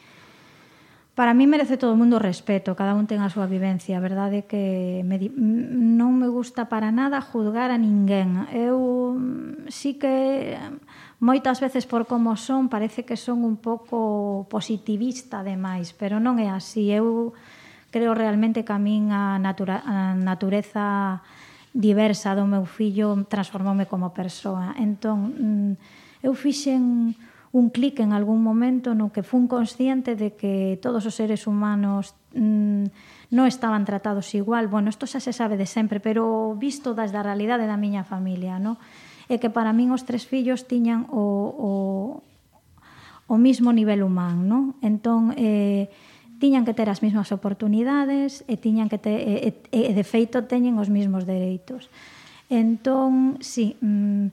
Para 1.14 1.34
mí 1.34 1.46
merece 1.46 1.76
todo 1.76 1.92
o 1.92 1.96
mundo 1.96 2.18
respeto, 2.18 2.72
cada 2.72 2.96
un 2.96 3.04
ten 3.04 3.20
a 3.20 3.28
súa 3.28 3.44
vivencia, 3.44 4.00
a 4.00 4.04
verdade 4.04 4.48
que 4.48 5.04
me, 5.04 5.20
non 5.36 6.16
me 6.16 6.24
gusta 6.24 6.72
para 6.72 6.88
nada 6.88 7.20
juzgar 7.20 7.68
a 7.68 7.76
ninguén. 7.76 8.48
Eu 8.48 9.20
mm, 9.20 9.68
sí 9.68 10.00
que 10.00 10.56
mm, 10.56 11.20
moitas 11.20 11.60
veces 11.60 11.84
por 11.84 12.08
como 12.08 12.32
son 12.40 12.72
parece 12.72 13.04
que 13.04 13.20
son 13.20 13.44
un 13.44 13.60
pouco 13.60 14.48
positivista 14.48 15.44
demais, 15.44 15.92
pero 15.92 16.16
non 16.16 16.40
é 16.40 16.48
así. 16.48 16.88
Eu 16.88 17.36
creo 17.92 18.16
realmente 18.16 18.64
que 18.64 18.72
a 18.72 18.80
min 18.80 19.12
a, 19.12 19.36
natura, 19.36 19.84
a 19.84 20.16
natureza 20.16 21.20
diversa 21.76 22.32
do 22.32 22.48
meu 22.48 22.64
fillo 22.64 23.20
transformoume 23.28 23.84
como 23.84 24.16
persoa. 24.16 24.72
Entón, 24.80 25.36
mm, 25.36 25.72
eu 26.24 26.32
fixen 26.32 27.12
un 27.52 27.68
clic 27.68 28.00
en 28.00 28.16
algún 28.16 28.40
momento 28.40 28.96
no 28.96 29.12
que 29.12 29.22
fun 29.22 29.46
consciente 29.46 30.16
de 30.16 30.32
que 30.32 30.80
todos 30.80 31.04
os 31.04 31.14
seres 31.14 31.44
humanos 31.44 32.16
mmm, 32.32 32.88
non 33.32 33.44
estaban 33.48 33.84
tratados 33.84 34.32
igual. 34.32 34.72
Bueno, 34.72 34.88
isto 34.88 35.04
xa 35.04 35.20
se 35.20 35.36
sabe 35.36 35.60
de 35.60 35.68
sempre, 35.68 36.00
pero 36.00 36.56
visto 36.56 36.96
desde 36.96 37.20
a 37.20 37.24
realidade 37.24 37.68
da 37.68 37.76
miña 37.76 38.04
familia, 38.08 38.56
no? 38.56 38.80
é 39.32 39.40
que 39.40 39.48
para 39.48 39.72
min 39.72 39.88
os 39.96 40.04
tres 40.04 40.28
fillos 40.28 40.68
tiñan 40.68 41.08
o, 41.08 41.24
o, 41.56 41.70
o 43.24 43.36
mismo 43.40 43.72
nivel 43.72 44.04
humán, 44.04 44.44
no? 44.44 44.76
Entón, 44.84 45.32
eh, 45.40 45.88
tiñan 46.36 46.68
que 46.68 46.76
ter 46.76 46.92
as 46.92 47.00
mesmas 47.00 47.32
oportunidades 47.32 48.44
e 48.44 48.60
tiñan 48.60 48.92
que 48.92 49.00
ter, 49.00 49.24
e, 49.24 49.56
e, 49.72 49.80
e 49.88 49.92
de 49.96 50.04
feito 50.04 50.44
teñen 50.44 50.76
os 50.76 50.92
mesmos 50.92 51.24
dereitos. 51.24 51.88
Entón, 52.52 53.40
sí, 53.40 53.80
mm, 53.80 54.28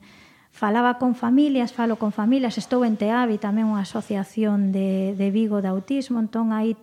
falaba 0.60 0.98
con 0.98 1.14
familias, 1.14 1.72
falo 1.72 1.96
con 1.96 2.12
familias, 2.12 2.58
estou 2.60 2.84
en 2.84 3.00
Teavi, 3.00 3.40
tamén 3.40 3.72
unha 3.72 3.80
asociación 3.80 4.76
de, 4.76 5.16
de 5.16 5.32
Vigo 5.32 5.64
de 5.64 5.72
autismo, 5.72 6.20
entón 6.20 6.52
aí 6.52 6.76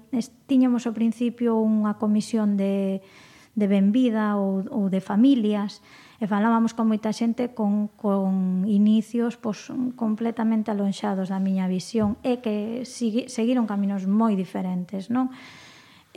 tiñamos 0.50 0.90
ao 0.90 0.98
principio 0.98 1.62
unha 1.62 1.94
comisión 2.02 2.58
de, 2.58 3.06
de 3.54 3.66
benvida 3.70 4.34
ou, 4.34 4.66
ou 4.74 4.90
de 4.90 4.98
familias, 4.98 5.86
e 6.18 6.26
falábamos 6.26 6.74
con 6.74 6.90
moita 6.90 7.14
xente 7.14 7.54
con, 7.54 7.94
con 7.94 8.66
inicios 8.66 9.38
pois, 9.38 9.70
completamente 9.94 10.74
alonxados 10.74 11.30
da 11.30 11.38
miña 11.38 11.70
visión 11.70 12.18
e 12.26 12.42
que 12.42 12.82
sigui, 12.82 13.30
seguiron 13.30 13.70
caminos 13.70 14.10
moi 14.10 14.34
diferentes, 14.34 15.14
non? 15.14 15.30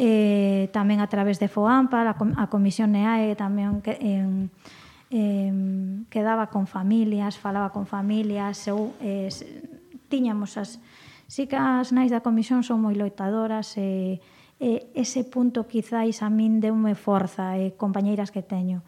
Eh, 0.00 0.72
tamén 0.72 1.04
a 1.04 1.12
través 1.12 1.36
de 1.36 1.52
FOAMPA, 1.52 2.08
a, 2.08 2.16
com 2.16 2.32
a 2.40 2.48
Comisión 2.48 2.96
NEAE, 2.96 3.36
tamén 3.36 3.84
que, 3.84 4.00
en, 4.00 4.48
eh, 4.48 4.89
eh, 5.10 5.52
quedaba 6.08 6.48
con 6.48 6.66
familias, 6.66 7.36
falaba 7.36 7.74
con 7.74 7.86
familias, 7.86 8.66
eu 8.70 8.94
eh, 9.02 9.28
tiñamos 10.08 10.56
as 10.56 10.80
Si 11.30 11.46
que 11.46 11.54
as 11.54 11.94
nais 11.94 12.10
da 12.10 12.26
comisión 12.26 12.66
son 12.66 12.82
moi 12.82 12.98
loitadoras 12.98 13.78
e, 13.78 14.18
e 14.58 14.90
ese 14.98 15.22
punto 15.22 15.70
quizáis 15.70 16.26
a 16.26 16.28
min 16.28 16.58
deume 16.58 16.98
forza 16.98 17.54
e 17.54 17.78
compañeiras 17.78 18.34
que 18.34 18.42
teño. 18.42 18.82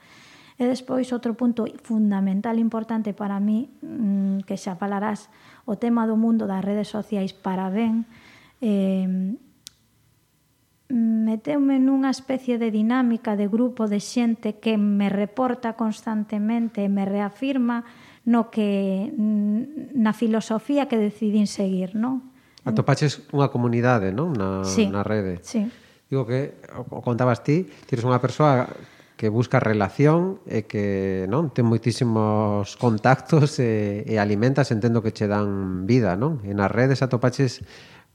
E 0.59 0.67
despois 0.67 1.07
outro 1.15 1.39
punto 1.39 1.71
fundamental 1.87 2.59
importante 2.59 3.15
para 3.15 3.39
mí 3.39 3.71
mm, 3.79 4.43
que 4.43 4.59
xa 4.59 4.75
falarás 4.75 5.31
o 5.71 5.79
tema 5.79 6.03
do 6.03 6.19
mundo 6.19 6.51
das 6.51 6.67
redes 6.67 6.91
sociais 6.91 7.31
para 7.31 7.71
ben 7.71 8.11
eh, 8.59 9.39
meteume 10.93 11.81
nunha 11.81 12.13
especie 12.13 12.61
de 12.61 12.69
dinámica 12.69 13.33
de 13.33 13.49
grupo 13.49 13.89
de 13.89 13.97
xente 13.97 14.61
que 14.61 14.77
me 14.77 15.09
reporta 15.09 15.73
constantemente 15.73 16.85
e 16.85 16.93
me 16.93 17.09
reafirma 17.09 17.89
no 18.29 18.53
que 18.53 19.09
na 19.17 20.13
filosofía 20.13 20.87
que 20.87 21.01
decidín 21.01 21.49
seguir, 21.49 21.97
non? 21.97 22.31
Atopaches 22.63 23.25
unha 23.33 23.49
comunidade, 23.49 24.13
non? 24.13 24.37
Na, 24.37 24.63
sí, 24.69 24.87
na 24.87 25.01
rede. 25.03 25.41
Sí. 25.43 25.67
Digo 26.13 26.29
que, 26.29 26.61
o 26.77 27.01
contabas 27.01 27.41
ti, 27.41 27.65
tires 27.89 28.05
unha 28.05 28.21
persoa 28.21 28.69
que 29.17 29.33
busca 29.33 29.63
relación 29.63 30.45
e 30.45 30.69
que 30.69 31.25
non 31.31 31.49
ten 31.55 31.65
moitísimos 31.65 32.77
contactos 32.77 33.57
e, 33.63 34.05
e 34.05 34.21
alimentas, 34.21 34.69
entendo 34.75 35.01
que 35.01 35.17
che 35.17 35.25
dan 35.25 35.89
vida, 35.89 36.21
non? 36.21 36.45
E 36.45 36.53
nas 36.53 36.69
redes 36.69 37.01
atopaches 37.01 37.65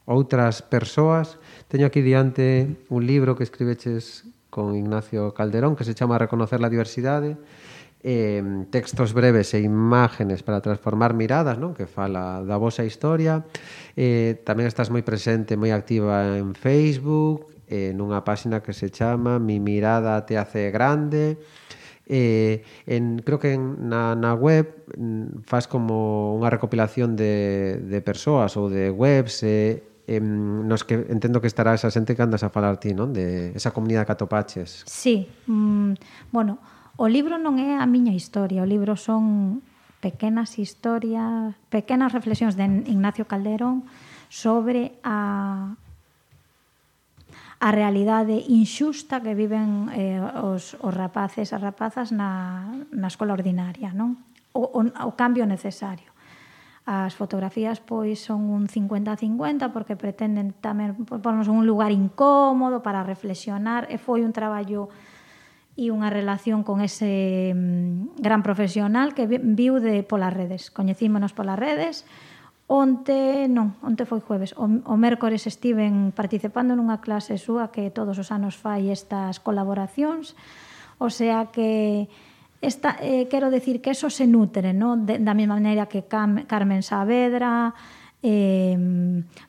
outras 0.07 0.63
persoas. 0.63 1.37
Teño 1.67 1.85
aquí 1.85 2.01
diante 2.01 2.79
un 2.87 3.03
libro 3.03 3.35
que 3.35 3.43
escribeches 3.43 4.25
con 4.49 4.73
Ignacio 4.73 5.35
Calderón 5.35 5.75
que 5.75 5.83
se 5.83 5.93
chama 5.93 6.17
Reconocer 6.17 6.63
la 6.63 6.71
diversidade 6.71 7.35
eh, 8.03 8.65
textos 8.69 9.13
breves 9.13 9.53
e 9.53 9.59
imágenes 9.59 10.43
para 10.43 10.61
transformar 10.61 11.13
miradas, 11.13 11.57
non? 11.57 11.73
que 11.73 11.89
fala 11.89 12.39
da 12.45 12.55
vosa 12.55 12.85
historia. 12.85 13.43
Eh, 13.97 14.39
tamén 14.45 14.69
estás 14.69 14.93
moi 14.93 15.01
presente, 15.01 15.59
moi 15.59 15.73
activa 15.73 16.37
en 16.37 16.53
Facebook, 16.53 17.51
eh, 17.67 17.91
nunha 17.91 18.23
páxina 18.23 18.61
que 18.61 18.71
se 18.71 18.93
chama 18.93 19.43
Mi 19.43 19.59
mirada 19.59 20.23
te 20.23 20.37
hace 20.37 20.69
grande. 20.71 21.41
Eh, 22.07 22.63
en, 22.87 23.19
creo 23.19 23.43
que 23.43 23.59
en, 23.59 23.91
na, 23.91 24.15
na 24.15 24.31
web 24.31 24.87
mm, 24.95 25.43
faz 25.43 25.67
como 25.67 26.39
unha 26.39 26.47
recopilación 26.47 27.19
de, 27.19 27.83
de 27.83 27.99
persoas 27.99 28.55
ou 28.55 28.71
de 28.71 28.87
webs 28.87 29.43
e 29.43 29.83
eh, 29.83 29.96
eh, 30.07 30.23
nos 30.23 30.87
que 30.87 30.95
entendo 31.11 31.43
que 31.43 31.51
estará 31.51 31.75
esa 31.75 31.91
xente 31.91 32.15
que 32.15 32.23
andas 32.23 32.41
a 32.41 32.49
falar 32.49 32.79
ti, 32.79 32.95
non? 32.95 33.11
De 33.11 33.51
esa 33.51 33.75
comunidade 33.75 34.07
que 34.07 34.15
atopaches. 34.15 34.87
Sí. 34.87 35.27
Mm, 35.51 35.99
bueno, 36.31 36.63
o 36.95 37.11
libro 37.11 37.35
non 37.35 37.59
é 37.59 37.75
a 37.75 37.85
miña 37.85 38.15
historia, 38.15 38.63
o 38.63 38.67
libro 38.67 38.95
son 38.95 39.59
pequenas 39.99 40.55
historias, 40.57 41.53
pequenas 41.67 42.15
reflexións 42.15 42.55
de 42.55 42.65
Ignacio 42.87 43.27
Calderón 43.27 43.83
sobre 44.31 44.95
a 45.03 45.75
a 47.57 47.73
realidade 47.73 48.37
inxusta 48.53 49.17
que 49.17 49.33
viven 49.33 49.89
eh, 49.89 50.21
os, 50.45 50.77
os 50.77 50.93
rapaces 50.93 51.49
e 51.49 51.57
rapazas 51.57 52.13
na, 52.13 52.69
na 52.93 53.09
escola 53.09 53.33
ordinaria, 53.33 53.89
non? 53.97 54.13
O, 54.53 54.77
o, 54.77 54.81
o 54.85 55.11
cambio 55.17 55.49
necesario. 55.49 56.13
As 56.87 57.19
fotografías 57.19 57.83
pois 57.83 58.23
son 58.23 58.47
un 58.47 58.71
50-50 58.71 59.75
porque 59.75 59.99
pretenden 59.99 60.55
tamén 60.63 60.95
ponernos 61.03 61.51
un 61.51 61.67
lugar 61.67 61.91
incómodo 61.91 62.79
para 62.79 63.03
reflexionar 63.03 63.91
e 63.91 63.99
foi 63.99 64.23
un 64.23 64.31
traballo 64.31 64.87
e 65.75 65.91
unha 65.91 66.07
relación 66.07 66.63
con 66.63 66.79
ese 66.79 67.51
mm, 67.51 68.23
gran 68.23 68.39
profesional 68.39 69.11
que 69.11 69.27
viu 69.27 69.83
de 69.83 69.99
polas 70.07 70.31
redes. 70.31 70.71
Coñecímonos 70.71 71.35
polas 71.35 71.59
redes. 71.59 72.07
Onte, 72.71 73.51
non, 73.51 73.75
onte 73.83 74.07
foi 74.07 74.23
jueves. 74.23 74.55
O, 74.55 74.71
o 74.71 74.95
mércores 74.95 75.43
estiven 75.43 76.15
participando 76.15 76.71
nunha 76.71 77.03
clase 77.03 77.35
súa 77.35 77.67
que 77.67 77.91
todos 77.91 78.15
os 78.15 78.31
anos 78.31 78.55
fai 78.55 78.87
estas 78.95 79.43
colaboracións. 79.43 80.39
O 81.03 81.11
sea 81.11 81.51
que 81.51 82.07
Esta, 82.61 82.97
eh, 83.01 83.27
quero 83.29 83.51
decir 83.51 83.81
que 83.81 83.91
eso 83.91 84.09
se 84.09 84.25
nutre, 84.25 84.73
¿no? 84.73 84.97
De, 84.97 85.19
da 85.21 85.37
mesma 85.37 85.61
maneira 85.61 85.85
que 85.85 86.09
Cam, 86.09 86.49
Carmen 86.49 86.81
Saavedra, 86.81 87.77
eh, 88.23 88.75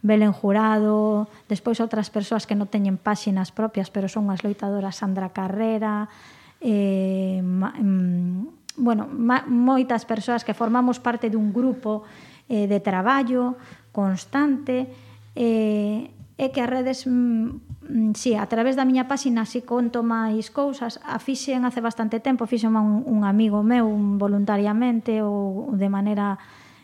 Belén 0.03 0.33
Jurado, 0.33 1.29
despois 1.49 1.81
outras 1.81 2.12
persoas 2.12 2.44
que 2.44 2.53
non 2.53 2.68
teñen 2.68 3.01
páxinas 3.01 3.49
propias, 3.49 3.88
pero 3.88 4.12
son 4.12 4.29
as 4.29 4.44
loitadoras 4.44 5.01
Sandra 5.01 5.33
Carrera, 5.33 6.12
eh, 6.61 7.40
ma, 7.40 7.73
mm, 7.73 8.77
bueno, 8.77 9.09
ma, 9.09 9.42
moitas 9.49 10.05
persoas 10.05 10.44
que 10.44 10.53
formamos 10.53 11.01
parte 11.01 11.33
dun 11.33 11.51
grupo 11.51 12.05
eh, 12.47 12.68
de 12.68 12.79
traballo 12.85 13.57
constante, 13.90 14.85
eh, 15.33 16.12
e 16.38 16.47
que 16.55 16.61
as 16.61 16.71
redes 16.71 17.09
mm, 17.09 17.67
si, 17.88 18.12
sí, 18.14 18.35
a 18.37 18.46
través 18.46 18.77
da 18.77 18.85
miña 18.85 19.09
páxina 19.09 19.48
si 19.48 19.64
conto 19.64 20.05
máis 20.05 20.53
cousas, 20.53 21.01
a 21.03 21.16
fixen 21.18 21.64
hace 21.64 21.81
bastante 21.81 22.20
tempo, 22.20 22.44
fixen 22.44 22.77
un, 22.77 23.03
un 23.09 23.24
amigo 23.24 23.64
meu 23.64 23.88
un 23.88 24.20
voluntariamente 24.20 25.24
ou 25.24 25.72
de 25.72 25.88
maneira 25.88 26.37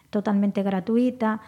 totalmente 0.08 0.64
gratuita. 0.64 1.44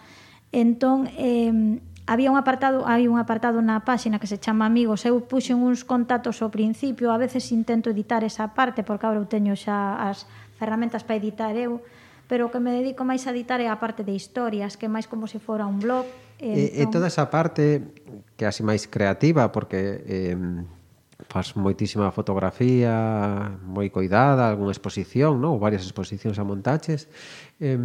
Entón, 0.53 1.09
eh, 1.16 1.81
había 2.07 2.31
un 2.31 2.38
apartado, 2.38 2.87
hai 2.87 3.11
un 3.11 3.19
apartado 3.19 3.59
na 3.59 3.83
páxina 3.83 4.23
que 4.23 4.31
se 4.31 4.38
chama 4.38 4.69
Amigos. 4.69 5.03
Eu 5.03 5.19
puxen 5.27 5.59
uns 5.59 5.83
contactos 5.83 6.38
ao 6.38 6.55
principio, 6.55 7.11
a 7.11 7.19
veces 7.19 7.51
intento 7.51 7.90
editar 7.90 8.23
esa 8.23 8.55
parte, 8.55 8.87
porque 8.87 9.05
agora 9.09 9.19
eu 9.19 9.27
teño 9.27 9.59
xa 9.59 9.99
as 9.99 10.29
ferramentas 10.55 11.03
para 11.03 11.19
editar 11.19 11.53
eu, 11.59 11.83
pero 12.29 12.47
o 12.47 12.51
que 12.51 12.59
me 12.59 12.75
dedico 12.75 13.07
máis 13.07 13.27
a 13.27 13.35
editar 13.35 13.62
é 13.62 13.71
a 13.71 13.79
parte 13.79 14.03
de 14.03 14.15
historias, 14.15 14.75
que 14.75 14.87
é 14.87 14.91
máis 14.91 15.07
como 15.07 15.31
se 15.31 15.39
fora 15.39 15.67
un 15.67 15.79
blog. 15.79 16.07
E, 16.43 16.83
entón... 16.83 16.83
e 16.83 16.85
toda 16.93 17.07
esa 17.07 17.31
parte 17.31 17.87
que 18.35 18.45
é 18.45 18.49
así 18.51 18.67
máis 18.67 18.91
creativa, 18.91 19.55
porque 19.55 20.03
eh, 20.05 20.37
faz 21.31 21.57
moitísima 21.57 22.11
fotografía 22.12 23.57
moi 23.62 23.89
coidada, 23.89 24.51
algunha 24.51 24.75
exposición, 24.75 25.39
non? 25.39 25.57
Ou 25.57 25.62
varias 25.62 25.87
exposicións 25.87 26.37
a 26.37 26.45
montaches, 26.45 27.09
eh, 27.62 27.79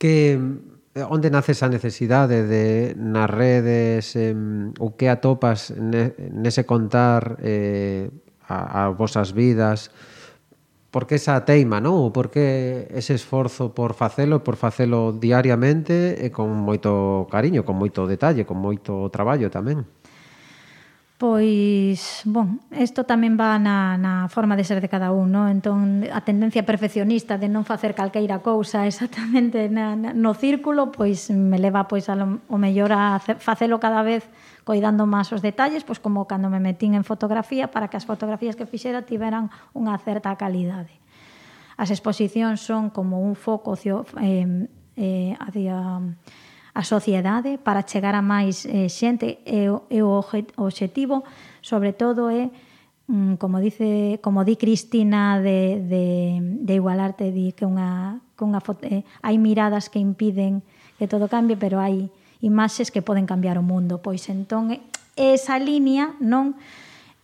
que 0.00 0.38
onde 0.96 1.28
nace 1.28 1.52
esa 1.52 1.68
necesidade 1.68 2.48
de 2.48 2.96
nas 2.96 3.28
redes 3.28 4.16
eh, 4.16 4.32
o 4.80 4.96
que 4.96 5.12
atopas 5.12 5.74
ne, 5.76 6.16
nese 6.32 6.64
contar 6.64 7.36
eh, 7.44 8.08
a, 8.48 8.88
a 8.88 8.94
vosas 8.94 9.36
vidas 9.36 9.92
por 10.96 11.06
que 11.06 11.16
esa 11.20 11.44
teima, 11.44 11.76
non? 11.76 11.92
Ou 11.92 12.08
por 12.08 12.32
que 12.32 12.88
ese 12.88 13.12
esforzo 13.12 13.76
por 13.76 13.92
facelo, 13.92 14.40
por 14.40 14.56
facelo 14.56 15.12
diariamente 15.12 16.16
e 16.24 16.32
con 16.32 16.48
moito 16.56 17.28
cariño, 17.28 17.68
con 17.68 17.76
moito 17.76 18.08
detalle, 18.08 18.48
con 18.48 18.56
moito 18.56 19.04
traballo 19.12 19.52
tamén. 19.52 19.84
Pois, 21.18 22.28
bon, 22.28 22.60
isto 22.76 23.08
tamén 23.08 23.40
va 23.40 23.56
na, 23.56 23.96
na 23.96 24.28
forma 24.28 24.52
de 24.52 24.68
ser 24.68 24.84
de 24.84 24.92
cada 24.92 25.16
un, 25.16 25.32
no? 25.32 25.48
entón 25.48 26.04
a 26.12 26.20
tendencia 26.20 26.68
perfeccionista 26.68 27.40
de 27.40 27.48
non 27.48 27.64
facer 27.64 27.96
calqueira 27.96 28.44
cousa 28.44 28.84
exactamente 28.84 29.72
na, 29.72 29.96
na, 29.96 30.12
no 30.12 30.36
círculo, 30.36 30.92
pois 30.92 31.32
me 31.32 31.56
leva 31.56 31.88
pois 31.88 32.12
a 32.12 32.20
lo, 32.20 32.44
o 32.52 32.60
mellor 32.60 32.92
a 32.92 33.16
facelo 33.16 33.80
cada 33.80 34.04
vez 34.04 34.28
coidando 34.68 35.08
máis 35.08 35.32
os 35.32 35.40
detalles, 35.40 35.88
pois 35.88 36.04
como 36.04 36.28
cando 36.28 36.52
me 36.52 36.60
metín 36.60 36.92
en 36.92 37.00
fotografía 37.00 37.72
para 37.72 37.88
que 37.88 37.96
as 37.96 38.04
fotografías 38.04 38.52
que 38.52 38.68
fixera 38.68 39.00
tiveran 39.08 39.48
unha 39.72 39.96
certa 39.96 40.36
calidade. 40.36 41.00
As 41.80 41.88
exposicións 41.88 42.60
son 42.60 42.92
como 42.92 43.24
un 43.24 43.40
foco 43.40 43.72
eh, 43.80 44.68
eh, 45.00 45.32
hacia 45.40 45.96
a 46.76 46.84
sociedade 46.84 47.56
para 47.56 47.88
chegar 47.88 48.12
a 48.12 48.20
máis 48.20 48.68
eh, 48.68 48.92
xente. 48.92 49.40
E 49.48 49.72
o, 49.72 49.88
e 49.88 50.04
o 50.04 50.20
obxectivo 50.60 51.24
sobre 51.64 51.96
todo 51.96 52.28
é 52.28 52.52
mm, 53.08 53.40
como 53.40 53.64
dice 53.64 54.20
como 54.20 54.44
di 54.44 54.60
Cristina 54.60 55.40
de, 55.40 55.80
de, 55.80 56.04
de 56.60 56.74
igualarte 56.76 57.32
di 57.32 57.56
que 57.56 57.64
unha, 57.64 58.20
que 58.36 58.44
unha 58.44 58.60
foto, 58.60 58.84
eh, 58.84 59.08
hai 59.24 59.40
miradas 59.40 59.88
que 59.88 59.96
impiden 59.96 60.60
que 61.00 61.08
todo 61.08 61.32
cambie 61.32 61.56
pero 61.56 61.80
hai 61.80 62.12
imaxes 62.44 62.92
que 62.92 63.00
poden 63.00 63.24
cambiar 63.24 63.56
o 63.56 63.64
mundo. 63.64 64.04
Pois 64.04 64.28
entón 64.28 64.68
esa 65.16 65.56
línea 65.56 66.12
non 66.20 66.60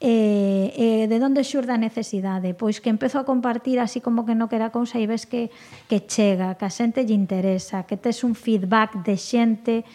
E, 0.02 0.74
e 0.74 1.06
de 1.06 1.16
onde 1.22 1.46
xurde 1.46 1.70
a 1.70 1.78
necesidade? 1.78 2.58
Pois 2.58 2.82
que 2.82 2.90
empezo 2.90 3.22
a 3.22 3.28
compartir 3.28 3.78
así 3.78 4.02
como 4.02 4.26
que 4.26 4.34
non 4.34 4.50
quera 4.50 4.74
cousa 4.74 4.98
e 4.98 5.06
ves 5.06 5.30
que, 5.30 5.54
que 5.86 6.02
chega, 6.02 6.58
que 6.58 6.66
a 6.66 6.74
xente 6.74 7.06
lle 7.06 7.14
interesa, 7.14 7.86
que 7.86 7.94
tes 7.94 8.26
un 8.26 8.34
feedback 8.34 8.98
de 9.06 9.14
xente 9.14 9.86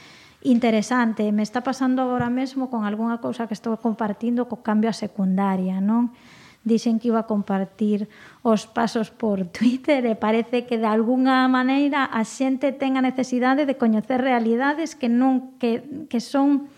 interesante. 0.47 1.27
Me 1.35 1.43
está 1.43 1.59
pasando 1.59 1.99
agora 1.99 2.31
mesmo 2.31 2.71
con 2.71 2.87
algunha 2.87 3.19
cousa 3.19 3.51
que 3.51 3.57
estou 3.59 3.75
compartindo 3.83 4.47
co 4.47 4.63
cambio 4.63 4.87
a 4.87 4.95
secundaria, 4.95 5.83
non? 5.83 6.15
Dixen 6.63 7.03
que 7.03 7.11
iba 7.11 7.27
a 7.27 7.27
compartir 7.27 8.07
os 8.47 8.63
pasos 8.63 9.11
por 9.11 9.43
Twitter 9.55 10.07
e 10.07 10.15
parece 10.15 10.63
que 10.63 10.79
de 10.79 10.87
algunha 10.87 11.51
maneira 11.51 12.07
a 12.07 12.23
xente 12.23 12.71
ten 12.71 12.95
a 12.95 13.03
necesidade 13.03 13.67
de 13.67 13.75
coñecer 13.75 14.23
realidades 14.23 14.95
que 14.95 15.11
non 15.11 15.59
que, 15.59 16.07
que 16.07 16.23
son 16.23 16.71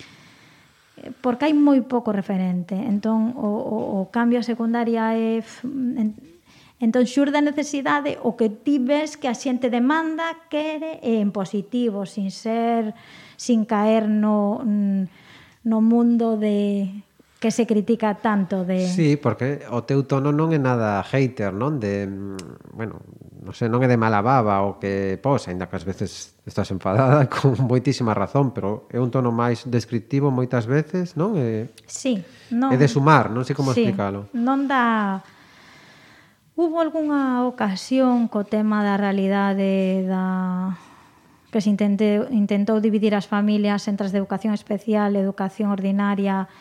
porque 1.22 1.46
hai 1.50 1.56
moi 1.56 1.82
pouco 1.84 2.12
referente. 2.12 2.76
Entón, 2.76 3.36
o, 3.36 3.50
o, 3.50 3.78
o 4.04 4.12
cambio 4.12 4.40
a 4.40 4.48
secundaria 4.48 5.16
é... 5.16 5.44
En, 5.66 6.16
entón, 6.80 7.04
xurde 7.04 7.40
a 7.40 7.46
necesidade 7.46 8.16
o 8.24 8.40
que 8.40 8.48
ti 8.48 8.80
ves 8.80 9.20
que 9.20 9.28
a 9.28 9.36
xente 9.36 9.68
demanda, 9.68 10.48
quere, 10.48 11.04
e 11.04 11.20
en 11.20 11.36
positivo, 11.36 12.08
sin 12.08 12.32
ser, 12.32 12.96
sin 13.36 13.68
caer 13.68 14.08
no, 14.08 14.64
no 14.64 15.80
mundo 15.84 16.40
de 16.40 17.04
que 17.40 17.52
se 17.52 17.66
critica 17.66 18.16
tanto 18.16 18.66
de 18.66 18.88
Sí, 18.88 19.16
porque 19.16 19.64
o 19.72 19.88
teu 19.88 20.04
tono 20.04 20.36
non 20.36 20.52
é 20.52 20.60
nada 20.60 21.00
hater, 21.08 21.56
non? 21.56 21.80
De, 21.80 22.04
mm, 22.04 22.76
bueno, 22.76 23.00
non 23.40 23.56
sei, 23.56 23.72
non 23.72 23.80
é 23.80 23.88
de 23.88 23.96
mala 23.96 24.20
baba 24.20 24.60
o 24.68 24.76
que 24.76 25.16
pos, 25.24 25.48
aínda 25.48 25.72
que 25.72 25.80
ás 25.80 25.88
veces 25.88 26.36
estás 26.44 26.68
enfadada 26.76 27.26
con 27.34 27.56
moitísima 27.64 28.12
razón, 28.12 28.52
pero 28.52 28.92
é 28.92 29.00
un 29.00 29.08
tono 29.08 29.32
máis 29.32 29.64
descriptivo 29.64 30.28
moitas 30.36 30.68
veces, 30.68 31.16
non? 31.16 31.40
É 31.40 31.72
Sí, 31.88 32.20
non. 32.52 32.76
É 32.76 32.78
de 32.78 32.92
sumar, 32.92 33.32
non 33.32 33.48
sei 33.48 33.56
como 33.56 33.72
sí, 33.72 33.88
explicalo. 33.88 34.28
Non 34.36 34.68
dá 34.68 35.24
Hubo 36.60 36.84
algunha 36.84 37.48
ocasión 37.48 38.28
co 38.28 38.44
tema 38.44 38.84
da 38.84 39.00
realidade 39.00 40.04
da 40.04 40.76
que 41.56 41.64
se 41.64 41.72
intente, 41.72 42.28
intentou 42.36 42.84
dividir 42.84 43.16
as 43.16 43.32
familias 43.32 43.88
entre 43.88 44.04
as 44.04 44.12
de 44.12 44.20
educación 44.20 44.52
especial, 44.52 45.16
e 45.16 45.24
educación 45.24 45.72
ordinaria, 45.72 46.52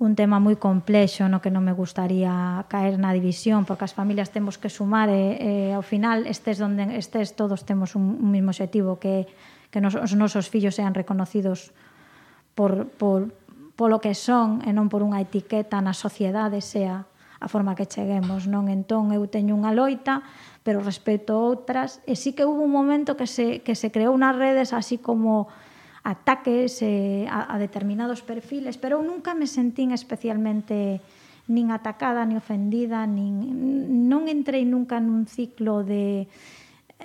un 0.00 0.16
tema 0.16 0.40
moi 0.40 0.56
complexo 0.56 1.28
no 1.28 1.44
que 1.44 1.52
non 1.52 1.60
me 1.60 1.76
gustaría 1.76 2.64
caer 2.72 2.96
na 2.96 3.12
división 3.12 3.68
porque 3.68 3.84
as 3.84 3.92
familias 3.92 4.32
temos 4.32 4.56
que 4.56 4.72
sumar 4.72 5.12
e, 5.12 5.36
e 5.36 5.52
ao 5.76 5.84
final 5.84 6.24
estes 6.24 6.56
donde 6.56 6.96
estes 6.96 7.36
todos 7.36 7.68
temos 7.68 7.92
un, 7.92 8.16
un 8.16 8.32
mismo 8.32 8.48
objetivo 8.48 8.96
que 8.96 9.28
que 9.70 9.80
nos, 9.80 9.94
os 9.94 10.12
nosos 10.14 10.50
fillos 10.50 10.74
sean 10.74 10.94
reconocidos 10.94 11.70
por, 12.54 12.90
por 12.98 13.32
polo 13.78 14.02
que 14.02 14.12
son 14.12 14.60
e 14.66 14.74
non 14.74 14.92
por 14.92 15.00
unha 15.00 15.22
etiqueta 15.22 15.80
na 15.80 15.96
sociedade 15.96 16.60
sea 16.60 17.06
a 17.40 17.48
forma 17.48 17.72
que 17.72 17.88
cheguemos, 17.88 18.44
non? 18.44 18.68
Entón 18.68 19.16
eu 19.16 19.24
teño 19.24 19.56
unha 19.56 19.72
loita, 19.72 20.20
pero 20.60 20.84
respeto 20.84 21.40
outras, 21.40 22.04
e 22.04 22.12
sí 22.12 22.36
que 22.36 22.44
hubo 22.44 22.60
un 22.60 22.68
momento 22.68 23.16
que 23.16 23.24
se, 23.24 23.64
que 23.64 23.72
se 23.72 23.88
creou 23.88 24.12
nas 24.20 24.36
redes 24.36 24.76
así 24.76 25.00
como 25.00 25.48
ataques 26.02 26.80
eh, 26.82 27.28
a, 27.28 27.54
a 27.54 27.56
determinados 27.58 28.22
perfiles, 28.24 28.80
pero 28.80 28.98
eu 28.98 29.02
nunca 29.04 29.36
me 29.36 29.46
sentín 29.46 29.92
especialmente 29.92 31.00
nin 31.50 31.74
atacada, 31.74 32.24
nin 32.24 32.38
ofendida, 32.38 33.04
nin 33.04 34.06
non 34.06 34.30
entrei 34.30 34.62
nunca 34.64 35.02
nun 35.02 35.26
ciclo 35.26 35.82
de 35.82 36.30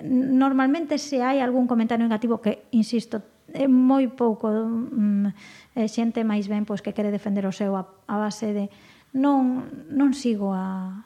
normalmente 0.02 0.98
se 0.98 1.24
hai 1.24 1.40
algún 1.40 1.66
comentario 1.66 2.04
negativo 2.04 2.40
que 2.40 2.68
insisto 2.72 3.20
é 3.54 3.70
moi 3.70 4.10
pouco 4.10 4.50
mm, 4.50 5.78
eh, 5.78 5.88
xente 5.88 6.26
máis 6.26 6.50
ben 6.50 6.66
pois 6.66 6.82
que 6.82 6.92
quere 6.92 7.14
defender 7.14 7.46
o 7.46 7.54
seu 7.54 7.78
a, 7.78 7.86
a 8.10 8.16
base 8.20 8.52
de 8.52 8.64
non 9.16 9.64
non 9.88 10.12
sigo 10.12 10.52
a 10.52 11.05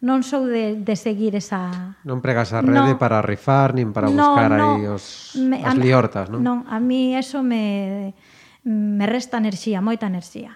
non 0.00 0.22
sou 0.22 0.46
de, 0.46 0.78
de 0.78 0.94
seguir 0.94 1.34
esa... 1.34 1.98
Non 2.06 2.22
pregas 2.22 2.54
a 2.54 2.62
rede 2.62 2.94
no, 2.94 3.00
para 3.02 3.18
rifar, 3.18 3.74
nin 3.74 3.90
para 3.90 4.06
buscar 4.06 4.50
no, 4.54 4.78
aí 4.78 4.86
os, 4.86 5.34
me, 5.36 5.60
as 5.60 5.74
a, 5.74 5.80
liortas, 5.80 6.30
non? 6.30 6.40
Non, 6.40 6.58
a 6.70 6.78
mí 6.78 7.18
eso 7.18 7.42
me, 7.42 8.14
me 8.64 9.04
resta 9.10 9.42
enerxía, 9.42 9.82
moita 9.82 10.06
enerxía. 10.06 10.54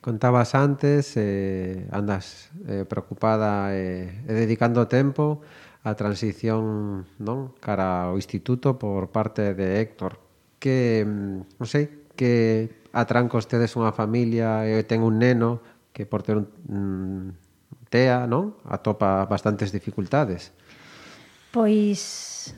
Contabas 0.00 0.56
antes, 0.56 1.14
eh, 1.20 1.86
andas 1.92 2.48
eh, 2.66 2.88
preocupada 2.88 3.74
eh, 3.76 4.24
e 4.24 4.32
eh, 4.32 4.34
dedicando 4.34 4.88
tempo 4.88 5.44
a 5.86 5.94
transición 5.94 7.06
non 7.20 7.54
cara 7.60 8.10
ao 8.10 8.18
instituto 8.18 8.80
por 8.80 9.12
parte 9.12 9.52
de 9.52 9.78
Héctor. 9.78 10.18
Que, 10.56 11.04
mm, 11.04 11.60
non 11.60 11.68
sei, 11.68 12.08
que 12.16 12.86
atranco 12.96 13.36
ustedes 13.36 13.76
unha 13.76 13.92
familia 13.92 14.64
e 14.64 14.82
ten 14.88 15.04
un 15.04 15.20
neno 15.20 15.60
que 15.92 16.08
por 16.08 16.24
ter 16.24 16.40
un, 16.40 16.48
mm, 16.48 17.45
tea, 17.88 18.26
non? 18.26 18.58
Atopa 18.66 19.24
bastantes 19.26 19.70
dificultades. 19.70 20.52
Pois 21.50 22.52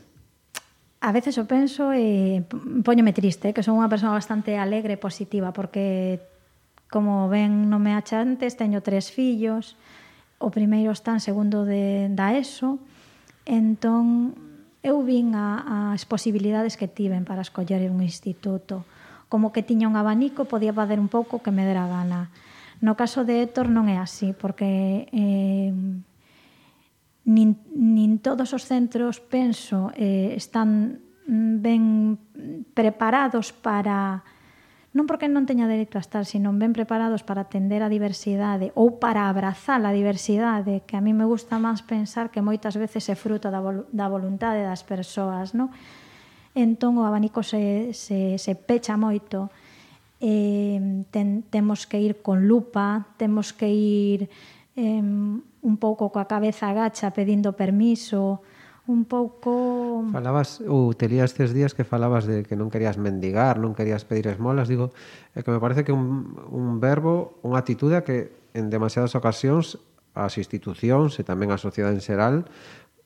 a 1.01 1.13
veces 1.13 1.39
o 1.39 1.47
penso 1.47 1.95
e 1.95 2.43
poñome 2.83 3.15
triste, 3.15 3.51
eh, 3.51 3.55
que 3.55 3.63
son 3.63 3.79
unha 3.79 3.87
persoa 3.87 4.19
bastante 4.19 4.59
alegre 4.59 4.99
e 4.99 5.01
positiva, 5.01 5.55
porque 5.55 6.19
como 6.91 7.31
ben 7.31 7.71
non 7.71 7.85
me 7.85 7.95
acha 7.95 8.19
antes, 8.19 8.59
teño 8.59 8.83
tres 8.83 9.15
fillos, 9.15 9.79
o 10.43 10.51
primeiro 10.51 10.91
está 10.91 11.15
en 11.15 11.23
segundo 11.23 11.63
de, 11.63 12.11
da 12.11 12.35
ESO, 12.35 12.83
entón 13.47 14.35
eu 14.83 15.03
vin 15.03 15.35
a, 15.35 15.95
as 15.95 16.07
posibilidades 16.07 16.75
que 16.75 16.91
tiven 16.91 17.23
para 17.23 17.43
escoller 17.43 17.87
un 17.91 18.03
instituto. 18.03 18.87
Como 19.29 19.53
que 19.53 19.63
tiña 19.63 19.91
un 19.91 19.99
abanico, 19.99 20.47
podía 20.47 20.73
fazer 20.73 20.99
un 20.99 21.11
pouco 21.11 21.43
que 21.43 21.51
me 21.51 21.67
dera 21.67 21.87
gana. 21.87 22.31
No 22.81 22.95
caso 22.95 23.27
de 23.27 23.43
Héctor 23.43 23.67
non 23.67 23.91
é 23.91 23.99
así, 23.99 24.31
porque 24.35 25.11
eh, 25.11 25.75
nin, 27.27 27.49
nin 27.75 28.23
todos 28.23 28.55
os 28.55 28.65
centros, 28.65 29.19
penso, 29.19 29.91
eh, 29.99 30.39
están 30.39 31.03
ben 31.29 32.17
preparados 32.73 33.53
para 33.53 34.25
non 34.97 35.05
porque 35.05 35.29
non 35.29 35.45
teña 35.45 35.69
dereito 35.69 36.01
a 36.01 36.03
estar, 36.03 36.25
sino 36.25 36.49
ben 36.57 36.73
preparados 36.73 37.21
para 37.21 37.45
atender 37.45 37.85
a 37.85 37.93
diversidade 37.93 38.73
ou 38.73 38.97
para 38.97 39.29
abrazar 39.29 39.85
a 39.85 39.93
diversidade, 39.93 40.81
que 40.89 40.97
a 40.97 41.05
mí 41.05 41.13
me 41.13 41.29
gusta 41.29 41.61
máis 41.61 41.85
pensar 41.85 42.33
que 42.33 42.41
moitas 42.41 42.75
veces 42.81 43.05
é 43.13 43.15
fruto 43.15 43.53
da, 43.53 43.61
vol 43.61 43.85
da 43.93 44.09
voluntade 44.09 44.65
das 44.65 44.83
persoas, 44.83 45.53
non? 45.53 45.69
Entón 46.57 46.97
o 46.97 47.05
abanico 47.05 47.45
se, 47.45 47.93
se, 47.93 48.41
se 48.41 48.53
pecha 48.57 48.97
moito 48.97 49.53
eh, 50.21 51.05
ten, 51.11 51.43
temos 51.51 51.87
que 51.87 52.01
ir 52.01 52.23
con 52.23 52.47
lupa, 52.47 53.15
temos 53.17 53.53
que 53.53 53.71
ir 53.71 54.31
eh, 54.75 55.03
un 55.03 55.77
pouco 55.79 56.11
coa 56.11 56.27
cabeza 56.27 56.71
agacha 56.71 57.15
pedindo 57.15 57.55
permiso, 57.55 58.43
un 58.89 59.05
pouco... 59.05 60.09
Falabas, 60.11 60.65
ou 60.65 60.97
te 60.97 61.13
lías 61.13 61.37
estes 61.37 61.53
días 61.53 61.77
que 61.77 61.85
falabas 61.85 62.25
de 62.25 62.43
que 62.43 62.57
non 62.57 62.73
querías 62.73 62.97
mendigar, 62.97 63.61
non 63.61 63.77
querías 63.77 64.09
pedir 64.09 64.33
esmolas, 64.33 64.67
digo, 64.67 64.91
é 65.37 65.45
que 65.45 65.53
me 65.53 65.61
parece 65.61 65.85
que 65.85 65.93
un, 65.93 66.35
un 66.49 66.81
verbo, 66.81 67.37
unha 67.45 67.61
atitude 67.61 68.01
que 68.01 68.33
en 68.57 68.73
demasiadas 68.73 69.13
ocasións 69.13 69.77
as 70.17 70.41
institucións 70.41 71.21
e 71.21 71.23
tamén 71.23 71.53
a 71.53 71.61
sociedade 71.61 72.01
en 72.01 72.03
xeral 72.03 72.37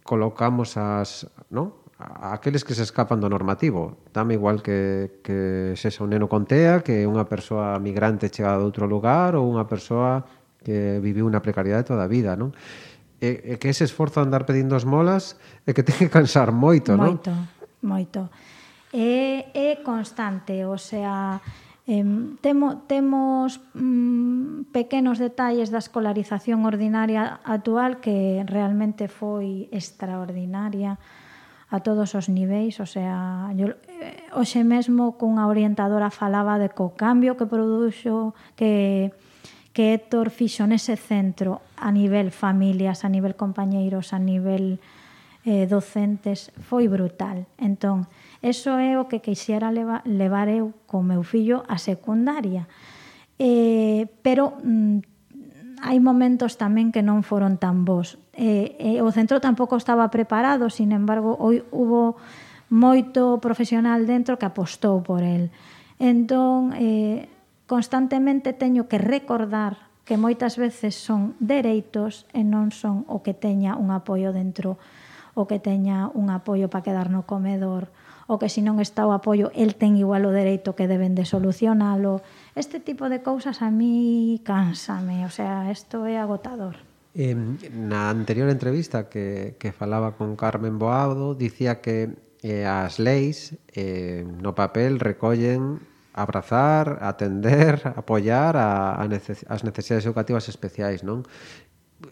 colocamos 0.07 0.79
as, 0.79 1.27
non? 1.51 1.75
a 2.03 2.35
aqueles 2.35 2.67
que 2.67 2.75
se 2.75 2.83
escapan 2.83 3.23
do 3.23 3.31
normativo. 3.31 4.03
Dame 4.11 4.35
igual 4.35 4.59
que, 4.61 5.23
que 5.23 5.73
sexa 5.79 6.03
un 6.03 6.11
neno 6.11 6.27
con 6.27 6.45
TEA, 6.45 6.83
que 6.83 7.07
unha 7.07 7.25
persoa 7.31 7.79
migrante 7.79 8.27
chegada 8.27 8.59
de 8.59 8.67
outro 8.67 8.91
lugar 8.91 9.39
ou 9.39 9.47
unha 9.47 9.71
persoa 9.71 10.27
que 10.63 10.99
viviu 10.99 11.31
unha 11.31 11.39
precariedade 11.39 11.87
toda 11.95 12.05
a 12.05 12.11
vida, 12.11 12.35
non? 12.35 12.51
E, 13.23 13.55
e 13.55 13.63
que 13.63 13.71
ese 13.71 13.87
esforzo 13.87 14.19
de 14.19 14.27
andar 14.27 14.43
pedindo 14.43 14.75
as 14.75 14.83
molas 14.83 15.39
é 15.63 15.71
que 15.71 15.83
ten 15.87 15.95
que 15.97 16.11
cansar 16.11 16.51
moito, 16.51 16.99
non? 16.99 17.15
Moito, 17.15 17.33
moito. 17.87 18.21
É, 18.91 19.49
é 19.55 19.71
constante, 19.81 20.67
o 20.67 20.77
sea, 20.77 21.39
Eh, 21.83 22.07
temo, 22.41 22.87
temos 22.87 23.59
mm, 23.75 24.71
pequenos 24.71 25.19
detalles 25.19 25.75
da 25.75 25.83
escolarización 25.83 26.63
ordinaria 26.63 27.43
actual 27.43 27.99
que 27.99 28.47
realmente 28.47 29.11
foi 29.11 29.67
extraordinaria 29.75 31.03
a 31.73 31.81
todos 31.81 32.15
os 32.15 32.29
niveis, 32.29 32.79
o 32.81 32.87
sea, 32.87 33.49
yo, 33.57 33.73
eh, 33.89 34.29
hoxe 34.37 34.61
mesmo 34.61 35.17
cunha 35.17 35.49
orientadora 35.49 36.13
falaba 36.13 36.61
de 36.61 36.69
co 36.69 36.93
cambio 36.93 37.41
que 37.41 37.49
produxo 37.49 38.37
que 38.55 39.11
que 39.73 39.97
Héctor 39.97 40.29
fixo 40.29 40.69
nese 40.69 41.01
centro 41.01 41.65
a 41.81 41.89
nivel 41.89 42.29
familias, 42.29 43.05
a 43.05 43.09
nivel 43.09 43.35
compañeiros, 43.41 44.13
a 44.13 44.21
nivel 44.21 44.85
eh, 45.49 45.67
docentes, 45.67 46.53
foi 46.61 46.87
brutal. 46.93 47.49
Entón, 47.57 48.07
eso 48.45 48.77
é 48.77 49.01
o 49.01 49.09
que 49.09 49.25
quixera 49.25 49.73
leva, 49.73 50.05
levar 50.05 50.53
eu 50.53 50.77
co 50.85 51.01
meu 51.01 51.25
fillo 51.25 51.65
a 51.73 51.81
secundaria. 51.81 52.69
Eh, 53.41 54.07
pero 54.21 54.61
mm, 54.61 55.12
hai 55.83 55.99
momentos 55.99 56.55
tamén 56.55 56.95
que 56.95 57.03
non 57.03 57.27
foron 57.27 57.59
tan 57.59 57.83
bons. 57.83 58.15
Eh, 58.39 58.79
eh, 58.79 58.99
o 59.03 59.11
centro 59.11 59.43
tampouco 59.43 59.75
estaba 59.75 60.07
preparado, 60.15 60.71
sin 60.71 60.95
embargo, 60.95 61.35
hoi, 61.35 61.67
hubo 61.75 62.17
moito 62.71 63.43
profesional 63.43 64.07
dentro 64.07 64.39
que 64.39 64.47
apostou 64.47 65.03
por 65.03 65.27
el. 65.27 65.51
Entón, 65.99 66.71
eh, 66.79 67.27
constantemente 67.67 68.55
teño 68.55 68.87
que 68.87 69.03
recordar 69.03 69.93
que 70.07 70.15
moitas 70.15 70.55
veces 70.55 70.95
son 70.95 71.35
dereitos 71.43 72.31
e 72.31 72.47
non 72.47 72.71
son 72.71 73.03
o 73.11 73.27
que 73.27 73.35
teña 73.35 73.75
un 73.75 73.91
apoio 73.91 74.31
dentro, 74.31 74.79
o 75.35 75.51
que 75.51 75.59
teña 75.59 76.11
un 76.15 76.31
apoio 76.31 76.71
para 76.71 76.87
quedar 76.87 77.11
no 77.11 77.27
comedor, 77.27 77.91
o 78.33 78.41
que 78.41 78.49
se 78.49 78.65
non 78.65 78.81
está 78.81 79.05
o 79.05 79.13
apoio, 79.13 79.53
el 79.53 79.77
ten 79.77 80.01
igual 80.01 80.25
o 80.25 80.33
dereito 80.33 80.73
que 80.73 80.89
deben 80.89 81.13
de 81.13 81.29
solucionalo. 81.29 82.25
Este 82.57 82.81
tipo 82.81 83.13
de 83.13 83.21
cousas 83.21 83.61
a 83.61 83.69
mí 83.69 84.41
cánsame, 84.41 85.29
o 85.29 85.33
sea, 85.33 85.69
isto 85.69 86.09
é 86.09 86.17
agotador. 86.17 86.81
Eh, 87.13 87.37
na 87.77 88.09
anterior 88.09 88.49
entrevista 88.49 89.13
que, 89.13 89.61
que 89.61 89.77
falaba 89.77 90.17
con 90.17 90.33
Carmen 90.33 90.81
Boado, 90.81 91.37
dicía 91.37 91.85
que 91.85 92.17
eh, 92.41 92.65
as 92.65 92.97
leis 92.97 93.61
eh, 93.77 94.25
no 94.25 94.57
papel 94.57 94.97
recollen 94.97 95.85
abrazar, 96.17 97.05
atender, 97.05 97.85
apoiar 98.01 98.57
a, 98.57 98.97
a 98.97 99.05
neces 99.09 99.45
as 99.49 99.61
necesidades 99.61 100.09
educativas 100.09 100.49
especiais, 100.49 101.05
non? 101.05 101.29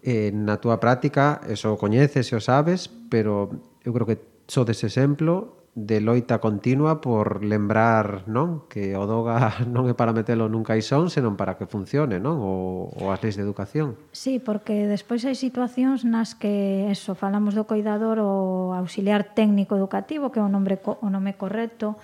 Eh, 0.05 0.31
na 0.37 0.61
túa 0.61 0.79
práctica, 0.79 1.41
eso 1.49 1.73
o 1.73 1.81
coñeces 1.81 2.29
e 2.29 2.37
o 2.37 2.41
sabes, 2.45 2.93
pero 3.09 3.51
eu 3.81 3.97
creo 3.97 4.05
que 4.05 4.19
só 4.47 4.63
sodes 4.63 4.85
exemplo 4.85 5.60
de 5.75 6.01
loita 6.01 6.43
continua 6.43 7.01
por 7.01 7.45
lembrar, 7.47 8.27
non, 8.27 8.67
que 8.67 8.99
o 8.99 9.07
DOGA 9.07 9.63
non 9.75 9.87
é 9.87 9.95
para 9.95 10.11
metelo 10.11 10.51
nun 10.51 10.67
caixón, 10.67 11.15
senón 11.15 11.39
para 11.39 11.55
que 11.55 11.71
funcione, 11.71 12.19
non, 12.19 12.43
o, 12.43 12.91
o 12.91 13.15
as 13.15 13.23
leis 13.23 13.39
de 13.39 13.47
educación. 13.47 13.95
Sí, 14.11 14.43
porque 14.43 14.91
despois 14.91 15.23
hai 15.23 15.39
situacións 15.39 16.03
nas 16.03 16.35
que 16.35 16.91
eso, 16.91 17.15
falamos 17.15 17.55
do 17.55 17.71
coidador 17.71 18.19
o 18.19 18.75
auxiliar 18.75 19.31
técnico 19.31 19.79
educativo, 19.79 20.35
que 20.35 20.43
é 20.43 20.45
o 20.45 20.51
nome 20.51 20.83
o 20.83 21.09
nome 21.09 21.39
correcto, 21.39 21.95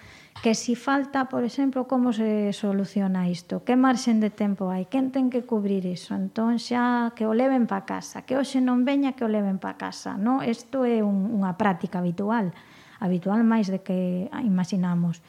que 0.42 0.54
si 0.54 0.76
falta, 0.76 1.26
por 1.26 1.42
exemplo, 1.42 1.88
como 1.88 2.12
se 2.12 2.52
soluciona 2.52 3.28
isto? 3.28 3.64
Que 3.64 3.74
marxen 3.74 4.20
de 4.20 4.30
tempo 4.30 4.70
hai? 4.70 4.86
Quen 4.86 5.10
ten 5.10 5.26
que 5.26 5.42
cubrir 5.42 5.82
iso? 5.90 6.14
Entón 6.14 6.62
xa 6.62 7.10
que 7.18 7.26
o 7.26 7.34
leven 7.34 7.66
pa 7.66 7.82
casa, 7.82 8.22
que 8.22 8.38
hoxe 8.38 8.62
non 8.62 8.86
veña 8.86 9.18
que 9.18 9.26
o 9.26 9.30
leven 9.32 9.58
pa 9.58 9.74
casa, 9.74 10.14
non? 10.14 10.44
Isto 10.46 10.86
é 10.86 11.02
un, 11.02 11.34
unha 11.34 11.58
práctica 11.58 11.98
habitual 11.98 12.54
habitual 13.00 13.44
máis 13.44 13.68
de 13.68 13.80
que 13.80 14.28
imaginamos. 14.44 15.20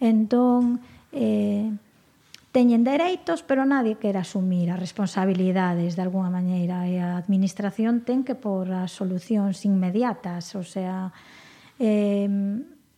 Entón, 0.00 0.80
eh, 1.12 1.72
teñen 2.52 2.82
dereitos, 2.82 3.44
pero 3.44 3.68
nadie 3.68 4.00
quer 4.00 4.16
asumir 4.16 4.72
as 4.72 4.80
responsabilidades 4.80 5.94
de 5.94 6.02
alguna 6.02 6.32
maneira 6.32 6.88
e 6.88 6.98
a 6.98 7.20
administración 7.20 8.02
ten 8.02 8.24
que 8.24 8.34
por 8.34 8.72
as 8.72 8.90
solucións 8.90 9.62
inmediatas, 9.68 10.56
o 10.56 10.64
sea, 10.64 11.12
eh, 11.78 12.26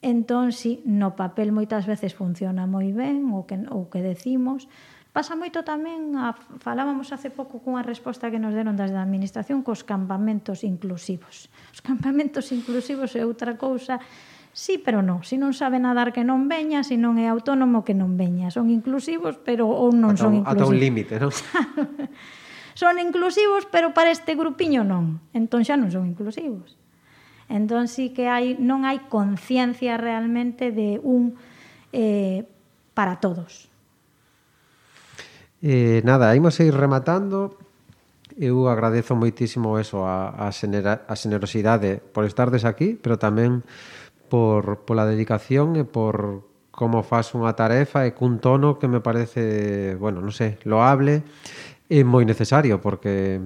entón, 0.01 0.53
si 0.57 0.81
no 0.87 1.13
papel 1.19 1.53
moitas 1.53 1.85
veces 1.85 2.17
funciona 2.17 2.65
moi 2.65 2.95
ben 2.95 3.29
o 3.37 3.45
que, 3.45 3.61
o 3.69 3.91
que 3.93 4.01
decimos, 4.01 4.71
Pasa 5.11 5.35
moito 5.35 5.67
tamén, 5.67 6.15
a, 6.15 6.39
falábamos 6.63 7.11
hace 7.11 7.35
pouco 7.35 7.59
cunha 7.59 7.83
resposta 7.83 8.31
que 8.31 8.39
nos 8.39 8.55
deron 8.55 8.79
desde 8.79 8.95
a 8.95 9.03
Administración 9.03 9.67
cos 9.67 9.83
campamentos 9.83 10.63
inclusivos. 10.63 11.51
Os 11.75 11.83
campamentos 11.83 12.55
inclusivos 12.55 13.19
é 13.19 13.27
outra 13.27 13.59
cousa 13.59 13.99
Sí, 14.51 14.83
pero 14.83 14.99
non. 14.99 15.23
Se 15.23 15.35
si 15.35 15.37
non 15.39 15.55
sabe 15.55 15.79
nadar 15.79 16.11
que 16.11 16.27
non 16.27 16.51
veña, 16.51 16.83
se 16.83 16.95
si 16.95 16.97
non 16.99 17.23
é 17.23 17.31
autónomo 17.31 17.87
que 17.87 17.95
non 17.95 18.19
veña. 18.19 18.51
Son 18.51 18.67
inclusivos, 18.67 19.39
pero 19.39 19.71
ou 19.71 19.95
non 19.95 20.19
ata, 20.19 20.27
son 20.27 20.43
inclusivos. 20.43 20.67
Ata 20.67 20.75
un 20.75 20.79
límite, 20.79 21.15
non? 21.23 21.31
son 22.83 22.95
inclusivos, 22.99 23.71
pero 23.71 23.95
para 23.95 24.11
este 24.11 24.35
grupiño 24.35 24.83
non. 24.83 25.23
Entón 25.31 25.63
xa 25.63 25.79
non 25.79 25.95
son 25.95 26.11
inclusivos. 26.11 26.75
Entón 27.47 27.87
sí 27.87 28.11
que 28.11 28.27
hai, 28.27 28.59
non 28.59 28.83
hai 28.83 29.07
conciencia 29.07 29.95
realmente 29.95 30.75
de 30.75 30.99
un 30.99 31.39
eh, 31.95 32.43
para 32.95 33.23
todos 33.23 33.70
Eh, 35.63 36.01
nada, 36.05 36.35
imos 36.35 36.59
ir 36.61 36.73
rematando. 36.75 37.59
Eu 38.41 38.73
agradezo 38.73 39.13
moitísimo 39.13 39.77
eso 39.77 40.09
a, 40.09 40.33
a, 40.33 40.49
xenera, 40.49 41.05
a 41.05 41.13
xenerosidade 41.13 42.01
por 42.01 42.25
estardes 42.25 42.65
aquí, 42.65 42.97
pero 42.97 43.21
tamén 43.21 43.61
por, 44.33 44.89
pola 44.89 45.05
dedicación 45.05 45.77
e 45.77 45.85
por 45.85 46.49
como 46.73 47.05
faz 47.05 47.37
unha 47.37 47.53
tarefa 47.53 48.09
e 48.09 48.17
cun 48.17 48.41
tono 48.41 48.81
que 48.81 48.89
me 48.89 49.05
parece, 49.05 49.99
bueno, 50.01 50.25
non 50.25 50.33
sei, 50.33 50.57
loable 50.65 51.21
e 51.93 52.01
moi 52.09 52.25
necesario, 52.25 52.81
porque 52.81 53.37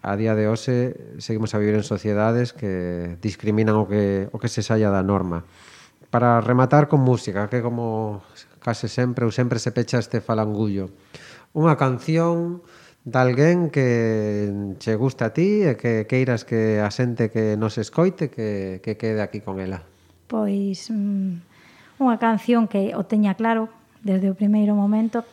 a 0.00 0.16
día 0.16 0.32
de 0.32 0.48
hoxe 0.48 0.96
seguimos 1.20 1.52
a 1.52 1.60
vivir 1.60 1.76
en 1.76 1.84
sociedades 1.84 2.56
que 2.56 3.20
discriminan 3.20 3.76
o 3.76 3.84
que, 3.84 4.32
o 4.32 4.40
que 4.40 4.48
se 4.48 4.64
saia 4.64 4.88
da 4.88 5.04
norma. 5.04 5.44
Para 6.08 6.40
rematar 6.40 6.88
con 6.88 7.04
música, 7.04 7.50
que 7.52 7.60
como 7.60 8.24
case 8.62 8.88
sempre 8.88 9.28
ou 9.28 9.34
sempre 9.34 9.60
se 9.60 9.74
pecha 9.74 10.00
este 10.00 10.24
falangullo 10.24 10.88
unha 11.56 11.80
canción 11.80 12.60
de 13.08 13.16
alguén 13.16 13.72
que 13.72 14.76
che 14.76 14.92
gusta 15.00 15.30
a 15.30 15.32
ti 15.32 15.64
e 15.64 15.80
que 15.80 16.04
queiras 16.04 16.44
que 16.44 16.84
a 16.84 16.92
xente 16.92 17.32
que 17.32 17.56
nos 17.56 17.80
escoite 17.80 18.28
que, 18.28 18.84
que 18.84 19.00
quede 19.00 19.24
aquí 19.24 19.40
con 19.40 19.56
ela? 19.56 19.80
Pois 20.28 20.92
mm, 20.92 22.04
unha 22.04 22.16
canción 22.20 22.68
que 22.68 22.92
o 22.92 23.08
teña 23.08 23.32
claro 23.40 23.72
desde 24.04 24.28
o 24.28 24.36
primeiro 24.36 24.76
momento 24.76 25.24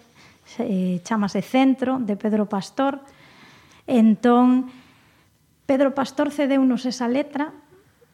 eh, 0.63 1.03
chamase 1.03 1.43
Centro 1.43 1.99
de 1.99 2.15
Pedro 2.15 2.47
Pastor 2.47 3.03
entón 3.83 4.71
Pedro 5.67 5.91
Pastor 5.91 6.31
cedeu-nos 6.31 6.87
esa 6.87 7.11
letra 7.11 7.51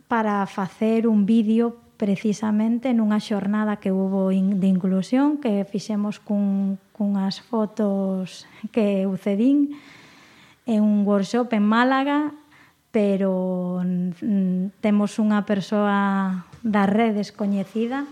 para 0.09 0.49
facer 0.49 1.05
un 1.05 1.29
vídeo 1.29 1.77
precisamente 1.99 2.95
nunha 2.95 3.19
xornada 3.19 3.83
que 3.83 3.91
hubo 3.91 4.31
de 4.31 4.67
inclusión 4.71 5.35
que 5.43 5.67
fixemos 5.67 6.23
cun, 6.23 6.79
cunhas 6.95 7.43
fotos 7.43 8.47
que 8.71 9.03
ucedín 9.03 9.75
en 10.63 10.79
un 10.79 11.03
workshop 11.03 11.51
en 11.51 11.67
Málaga 11.67 12.31
pero 12.95 13.83
temos 14.79 15.19
unha 15.19 15.43
persoa 15.43 16.47
das 16.63 16.87
redes 16.87 17.35
coñecida 17.35 18.07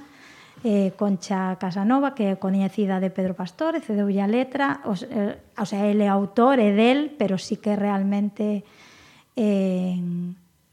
eh, 0.67 0.91
Concha 0.99 1.55
Casanova, 1.55 2.11
que 2.11 2.33
é 2.33 2.35
coñecida 2.35 2.99
de 2.99 3.13
Pedro 3.13 3.37
Pastor, 3.37 3.77
e 3.77 3.81
cedeulle 3.81 4.25
a 4.25 4.29
letra, 4.29 4.81
o, 4.89 4.93
eh, 4.97 5.37
o 5.53 5.65
sea, 5.69 5.85
ele 5.85 6.05
é 6.05 6.11
autor, 6.11 6.57
é 6.57 6.73
del, 6.73 7.13
pero 7.13 7.37
sí 7.37 7.61
que 7.61 7.77
realmente 7.77 8.65
eh, 9.37 10.01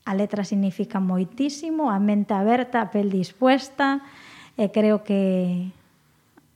A 0.05 0.13
letra 0.13 0.45
significa 0.45 1.01
moitísimo, 1.01 1.89
a 1.89 1.97
mente 1.97 2.37
aberta, 2.37 2.85
a 2.85 2.93
pel 2.93 3.09
dispuesta, 3.09 4.05
e 4.55 4.69
creo 4.69 5.01
que 5.01 5.73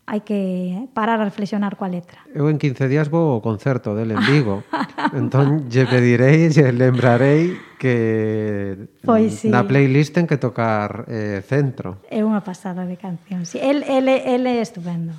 hai 0.09 0.25
que 0.25 0.89
parar 0.97 1.21
a 1.21 1.29
reflexionar 1.29 1.77
coa 1.77 1.93
letra. 1.93 2.25
Eu 2.33 2.49
en 2.49 2.57
15 2.57 2.89
días 2.89 3.13
vou 3.13 3.37
ao 3.37 3.45
concerto 3.45 3.93
del 3.93 4.17
en 4.17 4.25
Vigo. 4.25 4.65
entón, 5.21 5.69
lle 5.69 5.85
pedirei, 5.85 6.49
lle 6.49 6.73
lembrarei 6.73 7.57
que 7.77 8.89
pois, 9.05 9.45
sí. 9.45 9.53
na 9.53 9.69
playlist 9.69 10.17
ten 10.17 10.25
que 10.25 10.41
tocar 10.41 11.05
eh, 11.13 11.45
centro. 11.45 12.01
É 12.09 12.25
unha 12.25 12.41
pasada 12.41 12.89
de 12.89 12.97
canción. 12.97 13.45
Sí, 13.45 13.61
el, 13.61 13.85
el, 13.85 14.09
el 14.09 14.49
é 14.49 14.65
estupendo. 14.65 15.13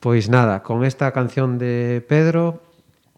Pois 0.00 0.32
nada, 0.32 0.64
con 0.64 0.80
esta 0.82 1.12
canción 1.12 1.60
de 1.60 2.00
Pedro 2.08 2.71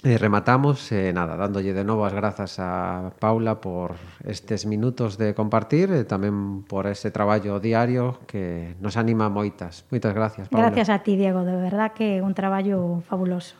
E 0.04 0.20
rematamos, 0.20 0.92
eh, 0.92 1.16
nada, 1.16 1.32
dándolle 1.32 1.72
de 1.72 1.80
novo 1.80 2.04
as 2.04 2.12
grazas 2.12 2.60
a 2.60 3.08
Paula 3.16 3.64
por 3.64 3.96
estes 4.28 4.68
minutos 4.68 5.16
de 5.16 5.32
compartir 5.32 5.88
e 5.96 6.04
tamén 6.04 6.60
por 6.68 6.84
ese 6.84 7.08
traballo 7.08 7.56
diario 7.56 8.20
que 8.28 8.76
nos 8.84 9.00
anima 9.00 9.32
moitas. 9.32 9.88
Moitas 9.88 10.12
gracias, 10.12 10.52
Paula. 10.52 10.68
Gracias 10.68 10.92
a 10.92 11.00
ti, 11.00 11.16
Diego, 11.16 11.48
de 11.48 11.56
verdad 11.56 11.96
que 11.96 12.20
un 12.20 12.36
traballo 12.36 13.00
fabuloso. 13.08 13.56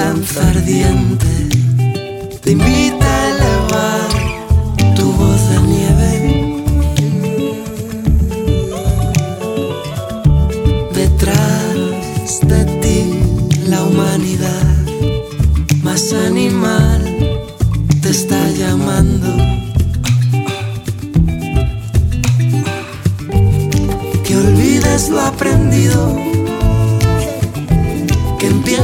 danza 0.00 0.40
ardiente 0.48 1.26
te 2.42 2.50
invita 2.52 3.09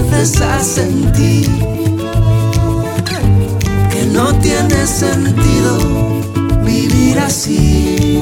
vuelves 0.07 0.40
a 0.40 0.62
sentir 0.62 1.49
que 3.90 4.07
no 4.12 4.35
tiene 4.38 4.87
sentido 4.87 5.79
vivir 6.64 7.19
así. 7.19 8.21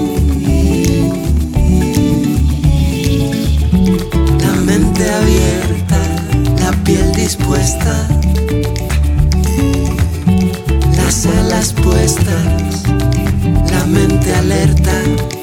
La 4.41 4.53
mente 4.63 5.11
abierta, 5.11 5.99
la 6.61 6.73
piel 6.85 7.13
dispuesta, 7.13 8.09
las 10.97 11.27
alas 11.27 11.73
puestas, 11.73 12.83
la 13.71 13.85
mente 13.87 14.35
alerta. 14.35 15.34